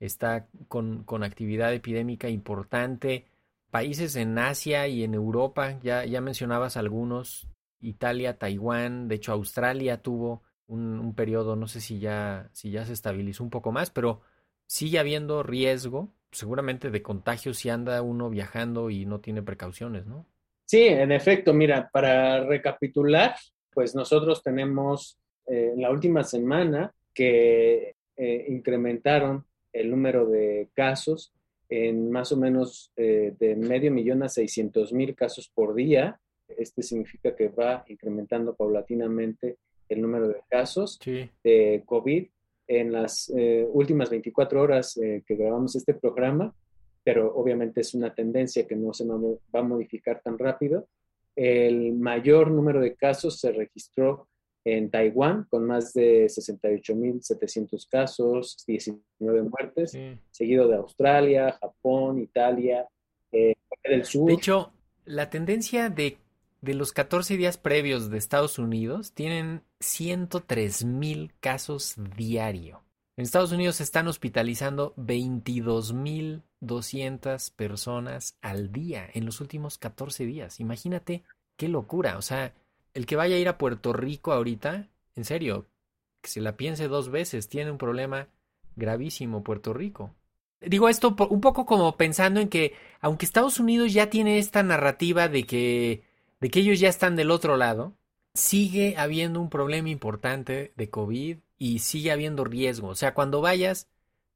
está 0.01 0.49
con, 0.68 1.05
con 1.05 1.22
actividad 1.22 1.72
epidémica 1.72 2.29
importante. 2.29 3.27
Países 3.70 4.16
en 4.16 4.38
Asia 4.38 4.88
y 4.88 5.05
en 5.05 5.14
Europa, 5.14 5.79
ya, 5.83 6.05
ya 6.05 6.20
mencionabas 6.20 6.77
algunos. 6.77 7.49
Italia, 7.81 8.38
Taiwán, 8.38 9.09
de 9.09 9.16
hecho 9.16 9.33
Australia 9.33 10.03
tuvo 10.03 10.42
un, 10.66 10.99
un 10.99 11.14
periodo, 11.14 11.57
no 11.57 11.68
sé 11.68 11.81
si 11.81 11.99
ya, 11.99 12.49
si 12.53 12.70
ya 12.70 12.87
se 12.87 12.94
estabilizó 12.94 13.44
un 13.44 13.51
poco 13.51 13.70
más, 13.72 13.90
pero 13.90 14.22
sigue 14.66 14.99
habiendo 14.99 15.42
riesgo 15.42 16.15
seguramente 16.37 16.90
de 16.90 17.03
contagio 17.03 17.55
si 17.55 17.70
anda 17.70 18.03
uno 18.03 18.29
viajando 18.29 18.90
y 18.90 19.07
no 19.07 19.20
tiene 19.20 19.42
precauciones, 19.42 20.07
¿no? 20.07 20.27
Sí, 20.66 20.87
en 20.87 21.12
efecto, 21.12 21.55
mira, 21.55 21.88
para 21.92 22.44
recapitular, 22.44 23.37
pues 23.72 23.94
nosotros 23.94 24.42
tenemos 24.42 25.18
eh, 25.46 25.75
la 25.77 25.90
última 25.90 26.25
semana 26.25 26.92
que 27.14 27.94
eh, 28.16 28.46
incrementaron 28.49 29.44
el 29.72 29.90
número 29.90 30.27
de 30.27 30.68
casos 30.75 31.33
en 31.68 32.11
más 32.11 32.33
o 32.33 32.37
menos 32.37 32.92
eh, 32.96 33.35
de 33.38 33.57
medio 33.57 33.90
millón 33.90 34.22
a 34.22 34.29
600 34.29 34.92
mil 34.92 35.14
casos 35.14 35.51
por 35.55 35.75
día. 35.75 36.18
Este 36.49 36.83
significa 36.83 37.35
que 37.35 37.49
va 37.49 37.85
incrementando 37.88 38.55
paulatinamente 38.55 39.57
el 39.88 40.03
número 40.03 40.29
de 40.29 40.42
casos 40.49 40.99
de 41.05 41.83
COVID 41.87 42.27
en 42.66 42.92
las 42.92 43.33
eh, 43.37 43.66
últimas 43.72 44.11
24 44.11 44.61
horas 44.61 44.96
eh, 44.96 45.22
que 45.26 45.37
grabamos 45.37 45.76
este 45.76 45.94
programa, 45.94 46.55
pero 47.05 47.35
obviamente 47.35 47.81
es 47.81 47.94
una 47.94 48.14
tendencia 48.14 48.66
que 48.66 48.76
no 48.76 48.92
se 48.92 49.07
va 49.07 49.61
a 49.61 49.62
modificar 49.62 50.20
tan 50.22 50.38
rápido. 50.38 50.88
El 51.35 51.92
mayor 51.92 52.50
número 52.50 52.81
de 52.81 52.94
casos 52.96 53.38
se 53.38 53.52
registró 53.52 54.29
en 54.64 54.90
Taiwán, 54.90 55.46
con 55.48 55.64
más 55.64 55.92
de 55.92 56.24
68.700 56.24 57.88
casos, 57.88 58.64
19 58.66 59.42
muertes, 59.42 59.96
seguido 60.33 60.66
de 60.66 60.74
Australia, 60.74 61.57
Japón, 61.61 62.18
Italia, 62.18 62.85
eh, 63.31 63.55
del 63.85 64.05
Sur. 64.05 64.26
De 64.26 64.35
hecho, 64.35 64.72
la 65.05 65.31
tendencia 65.31 65.88
de 65.88 66.18
de 66.66 66.74
los 66.74 66.92
14 66.92 67.37
días 67.37 67.59
previos 67.59 68.11
de 68.11 68.18
Estados 68.18 68.59
Unidos, 68.59 69.12
tienen 69.12 69.62
103 69.79 70.85
mil 70.85 71.33
casos 71.38 71.94
diario. 72.16 72.83
En 73.16 73.22
Estados 73.22 73.52
Unidos 73.52 73.76
se 73.76 73.85
están 73.85 74.09
hospitalizando 74.09 74.92
22.200 74.96 77.55
personas 77.55 78.37
al 78.42 78.72
día 78.72 79.09
en 79.14 79.24
los 79.24 79.40
últimos 79.40 79.79
14 79.79 80.26
días. 80.26 80.59
Imagínate 80.59 81.22
qué 81.57 81.68
locura. 81.68 82.18
O 82.18 82.22
sea, 82.22 82.52
el 82.94 83.07
que 83.07 83.14
vaya 83.14 83.37
a 83.37 83.38
ir 83.38 83.48
a 83.48 83.59
Puerto 83.59 83.92
Rico 83.92 84.33
ahorita, 84.33 84.88
en 85.14 85.24
serio, 85.24 85.68
que 86.20 86.31
se 86.31 86.40
la 86.40 86.57
piense 86.57 86.88
dos 86.88 87.11
veces, 87.11 87.48
tiene 87.48 87.70
un 87.70 87.79
problema 87.79 88.26
gravísimo 88.74 89.44
Puerto 89.44 89.72
Rico. 89.72 90.16
Digo 90.61 90.88
esto 90.88 91.14
un 91.31 91.40
poco 91.40 91.64
como 91.64 91.96
pensando 91.96 92.40
en 92.40 92.48
que, 92.48 92.74
aunque 93.00 93.24
Estados 93.24 93.61
Unidos 93.61 93.92
ya 93.92 94.11
tiene 94.11 94.38
esta 94.38 94.64
narrativa 94.64 95.29
de 95.29 95.44
que 95.44 96.02
de 96.40 96.51
que 96.51 96.61
ellos 96.61 96.81
ya 96.81 96.88
están 96.88 97.16
del 97.16 97.31
otro 97.31 97.57
lado, 97.57 97.96
sigue 98.35 98.96
habiendo 98.99 99.40
un 99.40 99.51
problema 99.51 99.88
importante 99.88 100.72
de 100.77 100.90
COVID 100.90 101.38
y 101.59 101.79
sigue 101.79 102.12
habiendo 102.12 102.44
riesgo. 102.44 102.88
O 102.88 102.94
sea, 102.94 103.14
cuando 103.14 103.40
vayas, 103.40 103.88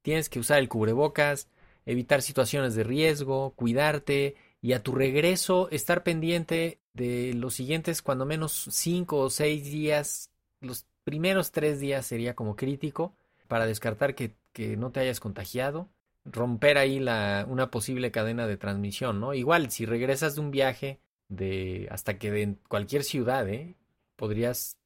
tienes 0.02 0.28
que 0.28 0.40
usar 0.40 0.58
el 0.58 0.68
cubrebocas, 0.68 1.48
evitar 1.86 2.22
situaciones 2.22 2.74
de 2.74 2.84
riesgo, 2.84 3.52
cuidarte 3.56 4.36
y 4.62 4.72
a 4.72 4.82
tu 4.82 4.92
regreso 4.94 5.68
estar 5.70 6.02
pendiente 6.02 6.80
de 6.92 7.34
los 7.34 7.54
siguientes, 7.54 8.02
cuando 8.02 8.26
menos 8.26 8.68
cinco 8.70 9.18
o 9.18 9.30
seis 9.30 9.64
días, 9.64 10.30
los 10.60 10.86
primeros 11.04 11.50
tres 11.50 11.80
días 11.80 12.06
sería 12.06 12.34
como 12.34 12.56
crítico 12.56 13.14
para 13.48 13.66
descartar 13.66 14.14
que, 14.14 14.34
no 14.76 14.90
te 14.90 15.00
hayas 15.00 15.20
contagiado, 15.20 15.88
romper 16.24 16.76
ahí 16.76 16.98
la, 16.98 17.46
una 17.48 17.70
posible 17.70 18.10
cadena 18.10 18.46
de 18.46 18.56
transmisión, 18.56 19.20
¿no? 19.20 19.32
Igual, 19.32 19.70
si 19.70 19.86
regresas 19.86 20.34
de 20.34 20.40
un 20.42 20.50
viaje 20.50 21.00
de 21.30 21.88
hasta 21.90 22.18
que 22.18 22.30
de 22.30 22.56
cualquier 22.68 23.04
ciudad, 23.04 23.48
¿eh? 23.48 23.74
Podrías 24.16 24.76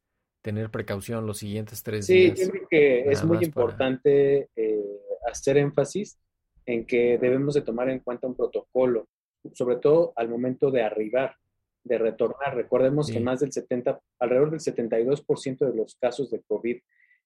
tener 0.43 0.71
precaución 0.71 1.27
los 1.27 1.39
siguientes 1.39 1.83
tres 1.83 2.07
días. 2.07 2.39
Sí, 2.39 2.45
yo 2.45 2.51
creo 2.51 2.69
que 2.69 3.01
es 3.11 3.25
muy 3.25 3.43
importante 3.43 4.51
eh, 4.55 5.01
hacer 5.27 5.57
énfasis 5.57 6.19
en 6.67 6.87
que 6.87 7.19
debemos 7.19 7.55
de 7.55 7.63
tomar 7.63 7.89
en 7.89 7.99
cuenta 8.01 8.27
un 8.27 8.37
protocolo, 8.37 9.09
sobre 9.55 9.77
todo 9.77 10.13
al 10.17 10.29
momento 10.29 10.71
de 10.71 10.83
arribar, 10.83 11.35
de 11.83 11.99
retornar. 11.99 12.55
Recordemos 12.55 13.11
que 13.11 13.21
más 13.21 13.41
del 13.41 13.53
70, 13.53 14.01
alrededor 14.19 14.51
del 14.51 14.61
72% 14.61 15.59
de 15.59 15.75
los 15.75 15.97
casos 15.97 16.31
de 16.31 16.43
COVID 16.43 16.77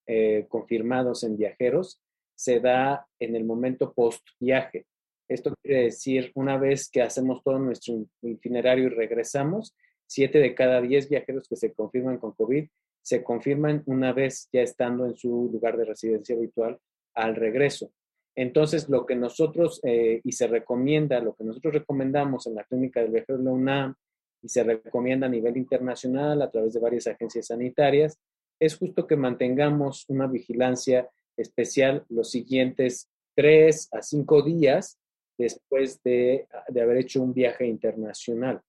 eh, 0.06 0.46
confirmados 0.48 1.24
en 1.24 1.36
viajeros 1.36 2.00
se 2.34 2.60
da 2.60 3.06
en 3.18 3.34
el 3.34 3.44
momento 3.44 3.92
post 3.92 4.24
viaje. 4.38 4.86
Esto 5.28 5.54
quiere 5.62 5.84
decir, 5.84 6.32
una 6.34 6.56
vez 6.56 6.90
que 6.90 7.02
hacemos 7.02 7.42
todo 7.42 7.58
nuestro 7.58 8.06
itinerario 8.22 8.86
y 8.86 8.88
regresamos, 8.88 9.74
siete 10.06 10.38
de 10.38 10.54
cada 10.54 10.80
diez 10.80 11.08
viajeros 11.08 11.48
que 11.48 11.56
se 11.56 11.72
confirman 11.72 12.18
con 12.18 12.32
COVID 12.32 12.66
se 13.08 13.24
confirman 13.24 13.82
una 13.86 14.12
vez 14.12 14.50
ya 14.52 14.60
estando 14.60 15.06
en 15.06 15.16
su 15.16 15.48
lugar 15.50 15.78
de 15.78 15.86
residencia 15.86 16.36
habitual 16.36 16.78
al 17.14 17.36
regreso. 17.36 17.90
Entonces, 18.36 18.86
lo 18.90 19.06
que 19.06 19.16
nosotros, 19.16 19.80
eh, 19.82 20.20
y 20.22 20.32
se 20.32 20.46
recomienda, 20.46 21.18
lo 21.18 21.34
que 21.34 21.42
nosotros 21.42 21.72
recomendamos 21.72 22.46
en 22.46 22.56
la 22.56 22.64
clínica 22.64 23.00
del 23.00 23.12
viajero 23.12 23.38
de 23.38 23.44
la 23.44 23.50
UNAM 23.50 23.94
y 24.42 24.48
se 24.50 24.62
recomienda 24.62 25.26
a 25.26 25.30
nivel 25.30 25.56
internacional 25.56 26.42
a 26.42 26.50
través 26.50 26.74
de 26.74 26.80
varias 26.80 27.06
agencias 27.06 27.46
sanitarias, 27.46 28.18
es 28.60 28.76
justo 28.76 29.06
que 29.06 29.16
mantengamos 29.16 30.04
una 30.08 30.26
vigilancia 30.26 31.08
especial 31.34 32.04
los 32.10 32.30
siguientes 32.30 33.08
tres 33.34 33.88
a 33.90 34.02
cinco 34.02 34.42
días 34.42 34.98
después 35.38 36.02
de, 36.02 36.46
haber 36.68 36.98
hecho 36.98 37.22
un 37.22 37.32
viaje 37.32 37.66
internacional. 37.66 38.60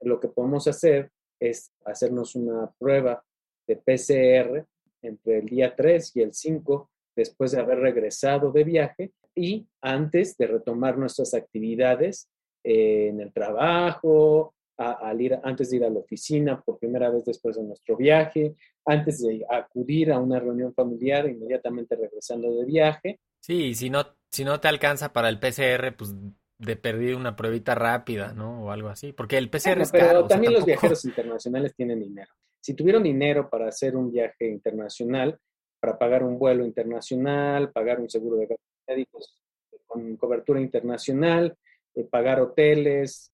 Lo 0.00 0.18
que 0.18 0.28
podemos 0.28 0.66
hacer 0.66 1.10
es 1.38 1.70
hacernos 1.84 2.34
una 2.34 2.72
prueba 2.78 3.22
de 3.66 3.76
PCR 3.76 4.66
entre 5.02 5.38
el 5.38 5.46
día 5.46 5.74
3 5.76 6.16
y 6.16 6.22
el 6.22 6.32
5 6.32 6.90
después 7.14 7.52
de 7.52 7.60
haber 7.60 7.78
regresado 7.78 8.50
de 8.50 8.64
viaje 8.64 9.12
y 9.34 9.66
antes 9.82 10.36
de 10.36 10.46
retomar 10.46 10.96
nuestras 10.96 11.34
actividades 11.34 12.28
en 12.62 13.20
el 13.20 13.32
trabajo, 13.32 14.54
al 14.76 15.20
ir, 15.20 15.38
antes 15.42 15.70
de 15.70 15.76
ir 15.76 15.84
a 15.84 15.90
la 15.90 16.00
oficina 16.00 16.60
por 16.60 16.78
primera 16.78 17.10
vez 17.10 17.24
después 17.24 17.56
de 17.56 17.62
nuestro 17.62 17.96
viaje, 17.96 18.54
antes 18.84 19.22
de 19.22 19.44
acudir 19.48 20.12
a 20.12 20.18
una 20.18 20.40
reunión 20.40 20.74
familiar, 20.74 21.28
inmediatamente 21.28 21.96
regresando 21.96 22.52
de 22.54 22.64
viaje. 22.64 23.20
Sí, 23.40 23.74
si 23.74 23.90
no, 23.90 24.04
si 24.30 24.44
no 24.44 24.60
te 24.60 24.68
alcanza 24.68 25.12
para 25.12 25.28
el 25.28 25.38
PCR, 25.38 25.94
pues 25.96 26.14
de 26.58 26.76
perder 26.76 27.16
una 27.16 27.36
pruebita 27.36 27.74
rápida, 27.74 28.32
¿no? 28.32 28.64
O 28.64 28.70
algo 28.70 28.88
así, 28.88 29.12
porque 29.12 29.38
el 29.38 29.50
PCR 29.50 29.80
es 29.80 29.92
caro. 29.92 30.06
Pero 30.06 30.26
también 30.26 30.52
los 30.52 30.64
viajeros 30.64 31.04
internacionales 31.04 31.74
tienen 31.74 32.00
dinero. 32.00 32.32
Si 32.60 32.74
tuvieron 32.74 33.02
dinero 33.02 33.50
para 33.50 33.68
hacer 33.68 33.96
un 33.96 34.10
viaje 34.10 34.48
internacional, 34.48 35.38
para 35.80 35.98
pagar 35.98 36.22
un 36.22 36.38
vuelo 36.38 36.64
internacional, 36.64 37.70
pagar 37.70 38.00
un 38.00 38.08
seguro 38.08 38.36
de 38.36 38.46
gastos 38.46 38.68
médicos 38.88 39.38
con 39.86 40.16
cobertura 40.16 40.60
internacional, 40.60 41.56
eh, 41.94 42.04
pagar 42.04 42.40
hoteles. 42.40 43.33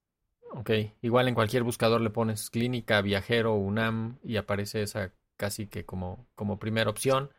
Ok, 0.52 0.70
igual 1.02 1.28
en 1.28 1.36
cualquier 1.36 1.64
buscador 1.64 2.00
le 2.00 2.10
pones 2.10 2.50
Clínica 2.50 3.02
Viajero 3.02 3.56
UNAM 3.56 4.20
y 4.24 4.38
aparece 4.38 4.82
esa 4.82 5.12
casi 5.36 5.68
que 5.68 5.84
como, 5.84 6.26
como 6.36 6.58
primera 6.58 6.90
opción. 6.90 7.32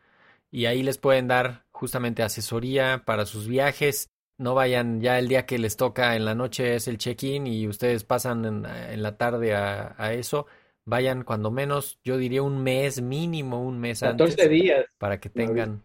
Y 0.51 0.65
ahí 0.65 0.83
les 0.83 0.99
pueden 0.99 1.27
dar 1.27 1.65
justamente 1.71 2.21
asesoría 2.21 3.01
para 3.05 3.25
sus 3.25 3.47
viajes 3.47 4.11
no 4.37 4.53
vayan 4.53 5.01
ya 5.01 5.17
el 5.17 5.27
día 5.27 5.45
que 5.45 5.57
les 5.57 5.77
toca 5.77 6.15
en 6.15 6.25
la 6.25 6.35
noche 6.35 6.75
es 6.75 6.87
el 6.87 6.97
check-in 6.97 7.47
y 7.47 7.67
ustedes 7.67 8.03
pasan 8.03 8.45
en, 8.45 9.01
la 9.01 9.17
tarde 9.17 9.55
a, 9.55 10.13
eso. 10.13 10.45
Vayan 10.87 11.23
cuando 11.23 11.51
menos, 11.51 11.99
yo 12.03 12.17
diría 12.17 12.41
un 12.41 12.63
mes 12.63 13.01
mínimo, 13.01 13.61
un 13.61 13.77
mes 13.77 13.99
14 13.99 14.47
días. 14.47 14.85
Para 14.97 15.19
que 15.19 15.29
tengan, 15.29 15.83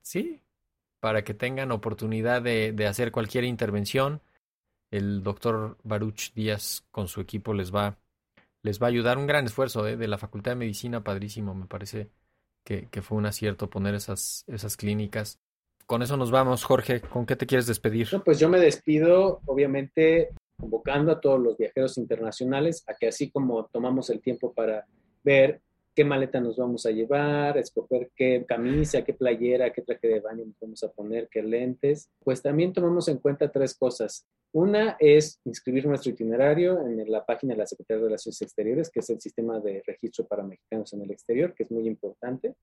sí, 0.00 0.42
para 1.00 1.22
que 1.22 1.34
tengan 1.34 1.70
oportunidad 1.70 2.40
de, 2.40 2.72
de, 2.72 2.86
hacer 2.86 3.12
cualquier 3.12 3.44
intervención. 3.44 4.22
El 4.90 5.22
doctor 5.22 5.76
Baruch 5.82 6.32
Díaz 6.32 6.86
con 6.90 7.08
su 7.08 7.20
equipo 7.20 7.52
les 7.52 7.74
va, 7.74 7.98
les 8.62 8.80
va 8.80 8.86
a 8.86 8.90
ayudar. 8.90 9.18
Un 9.18 9.26
gran 9.26 9.44
esfuerzo 9.44 9.86
¿eh? 9.86 9.96
de 9.96 10.08
la 10.08 10.16
Facultad 10.16 10.52
de 10.52 10.56
Medicina, 10.56 11.04
padrísimo. 11.04 11.54
Me 11.54 11.66
parece 11.66 12.08
que, 12.64 12.88
que 12.88 13.02
fue 13.02 13.18
un 13.18 13.26
acierto 13.26 13.68
poner 13.68 13.94
esas, 13.94 14.44
esas 14.46 14.78
clínicas 14.78 15.40
con 15.86 16.02
eso 16.02 16.16
nos 16.16 16.30
vamos, 16.30 16.64
Jorge. 16.64 17.00
¿Con 17.00 17.26
qué 17.26 17.36
te 17.36 17.46
quieres 17.46 17.66
despedir? 17.66 18.08
pues 18.24 18.40
yo 18.40 18.48
me 18.48 18.58
despido, 18.58 19.40
obviamente, 19.46 20.30
convocando 20.56 21.12
a 21.12 21.20
todos 21.20 21.40
los 21.40 21.56
viajeros 21.56 21.98
internacionales 21.98 22.84
a 22.86 22.94
que 22.94 23.08
así 23.08 23.30
como 23.30 23.66
tomamos 23.66 24.10
el 24.10 24.20
tiempo 24.20 24.52
para 24.52 24.86
ver 25.22 25.60
qué 25.94 26.04
maleta 26.04 26.40
nos 26.40 26.56
vamos 26.56 26.84
a 26.84 26.90
llevar, 26.90 27.56
escoger 27.56 28.10
qué 28.14 28.44
camisa, 28.46 29.02
qué 29.02 29.14
playera, 29.14 29.72
qué 29.72 29.80
traje 29.82 30.08
de 30.08 30.20
baño 30.20 30.44
nos 30.44 30.60
vamos 30.60 30.82
a 30.84 30.92
poner, 30.92 31.28
qué 31.30 31.42
lentes, 31.42 32.10
pues 32.22 32.42
también 32.42 32.72
tomamos 32.72 33.08
en 33.08 33.16
cuenta 33.16 33.50
tres 33.50 33.74
cosas. 33.74 34.26
Una 34.52 34.96
es 35.00 35.40
inscribir 35.44 35.86
nuestro 35.86 36.12
itinerario 36.12 36.80
en 36.86 37.10
la 37.10 37.24
página 37.24 37.54
de 37.54 37.58
la 37.58 37.66
Secretaría 37.66 38.02
de 38.02 38.08
Relaciones 38.08 38.42
Exteriores, 38.42 38.90
que 38.90 39.00
es 39.00 39.10
el 39.10 39.20
sistema 39.20 39.58
de 39.60 39.82
registro 39.86 40.26
para 40.26 40.42
mexicanos 40.42 40.92
en 40.92 41.02
el 41.02 41.10
exterior, 41.10 41.54
que 41.54 41.62
es 41.62 41.70
muy 41.70 41.86
importante 41.86 42.54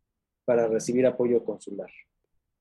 para 0.46 0.68
recibir 0.68 1.06
apoyo 1.08 1.44
consular. 1.44 1.90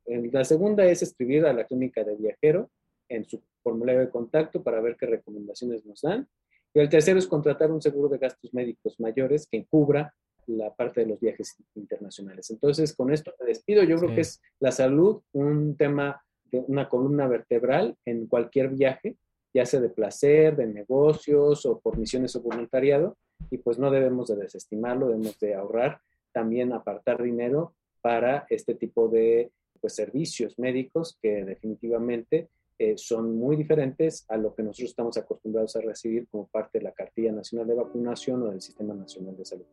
La 0.07 0.45
segunda 0.45 0.85
es 0.87 1.03
escribir 1.03 1.47
a 1.47 1.53
la 1.53 1.65
clínica 1.65 2.03
de 2.03 2.17
viajero 2.17 2.71
en 3.15 3.25
su 3.25 3.43
formulario 3.63 4.01
de 4.01 4.11
contacto 4.11 4.63
para 4.63 4.81
ver 4.81 4.97
qué 4.97 5.07
recomendaciones 5.07 5.85
nos 5.85 6.03
dan. 6.03 6.29
Y 6.75 6.81
el 6.81 6.89
tercero 6.89 7.19
es 7.19 7.27
contratar 7.27 7.71
un 7.71 7.83
seguro 7.83 8.09
de 8.09 8.19
gastos 8.19 8.53
médicos 8.55 8.99
mayores 8.99 9.47
que 9.47 9.67
cubra 9.67 10.15
la 10.47 10.75
parte 10.75 11.03
de 11.03 11.07
los 11.07 11.21
viajes 11.21 11.57
internacionales. 11.75 12.51
Entonces, 12.51 12.95
con 12.97 13.13
esto 13.13 13.33
me 13.39 13.47
despido. 13.47 13.83
Yo 13.85 13.97
creo 13.99 14.15
que 14.15 14.23
es 14.23 14.41
la 14.59 14.73
salud 14.73 15.23
un 15.33 15.77
tema 15.77 16.23
de 16.51 16.65
una 16.67 16.89
columna 16.89 17.29
vertebral 17.29 17.97
en 18.05 18.27
cualquier 18.27 18.71
viaje, 18.71 19.17
ya 19.55 19.67
sea 19.67 19.81
de 19.81 19.91
placer, 19.91 20.57
de 20.57 20.67
negocios 20.67 21.67
o 21.67 21.79
por 21.79 21.99
misiones 21.99 22.35
o 22.37 22.41
voluntariado, 22.41 23.17
y 23.51 23.59
pues 23.59 23.79
no 23.79 23.91
debemos 23.91 24.29
de 24.29 24.37
desestimarlo, 24.37 25.09
debemos 25.09 25.39
de 25.39 25.55
ahorrar, 25.55 26.01
también 26.33 26.73
apartar 26.73 27.23
dinero 27.23 27.75
para 28.01 28.47
este 28.49 28.75
tipo 28.75 29.09
de 29.09 29.53
pues, 29.81 29.95
servicios 29.95 30.59
médicos 30.59 31.19
que 31.21 31.45
definitivamente 31.45 32.49
eh, 32.83 32.99
son 32.99 33.37
muy 33.37 33.55
diferentes 33.55 34.27
a 34.29 34.37
lo 34.37 34.57
que 34.57 34.65
nosotros 34.65 34.91
estamos 34.91 35.17
acostumbrados 35.17 35.77
a 35.77 35.81
recibir 35.83 36.27
como 36.29 36.49
parte 36.49 36.79
de 36.79 36.85
la 36.85 36.91
Cartilla 36.91 37.31
Nacional 37.31 37.69
de 37.69 37.77
Vacunación 37.77 38.43
o 38.43 38.51
del 38.51 38.61
Sistema 38.61 38.93
Nacional 38.93 39.37
de 39.37 39.45
Salud. 39.45 39.67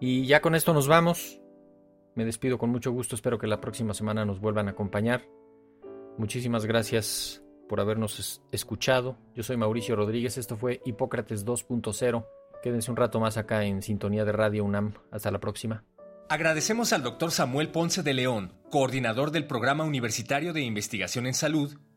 Y 0.00 0.26
ya 0.26 0.40
con 0.40 0.54
esto 0.54 0.72
nos 0.72 0.88
vamos. 0.88 1.42
Me 2.14 2.24
despido 2.24 2.56
con 2.56 2.70
mucho 2.70 2.92
gusto. 2.92 3.14
Espero 3.14 3.38
que 3.38 3.46
la 3.46 3.60
próxima 3.60 3.92
semana 3.92 4.24
nos 4.24 4.40
vuelvan 4.40 4.68
a 4.68 4.70
acompañar. 4.70 5.28
Muchísimas 6.16 6.64
gracias 6.64 7.44
por 7.68 7.78
habernos 7.78 8.40
escuchado. 8.52 9.18
Yo 9.34 9.42
soy 9.42 9.58
Mauricio 9.58 9.94
Rodríguez. 9.94 10.38
Esto 10.38 10.56
fue 10.56 10.80
Hipócrates 10.86 11.44
2.0. 11.44 12.26
Quédense 12.62 12.90
un 12.90 12.96
rato 12.96 13.20
más 13.20 13.36
acá 13.36 13.66
en 13.66 13.82
Sintonía 13.82 14.24
de 14.24 14.32
Radio 14.32 14.64
UNAM. 14.64 14.94
Hasta 15.10 15.30
la 15.30 15.40
próxima. 15.40 15.84
Agradecemos 16.30 16.94
al 16.94 17.02
doctor 17.02 17.32
Samuel 17.32 17.68
Ponce 17.68 18.02
de 18.02 18.14
León, 18.14 18.54
coordinador 18.70 19.30
del 19.30 19.46
Programa 19.46 19.84
Universitario 19.84 20.54
de 20.54 20.62
Investigación 20.62 21.26
en 21.26 21.34
Salud 21.34 21.78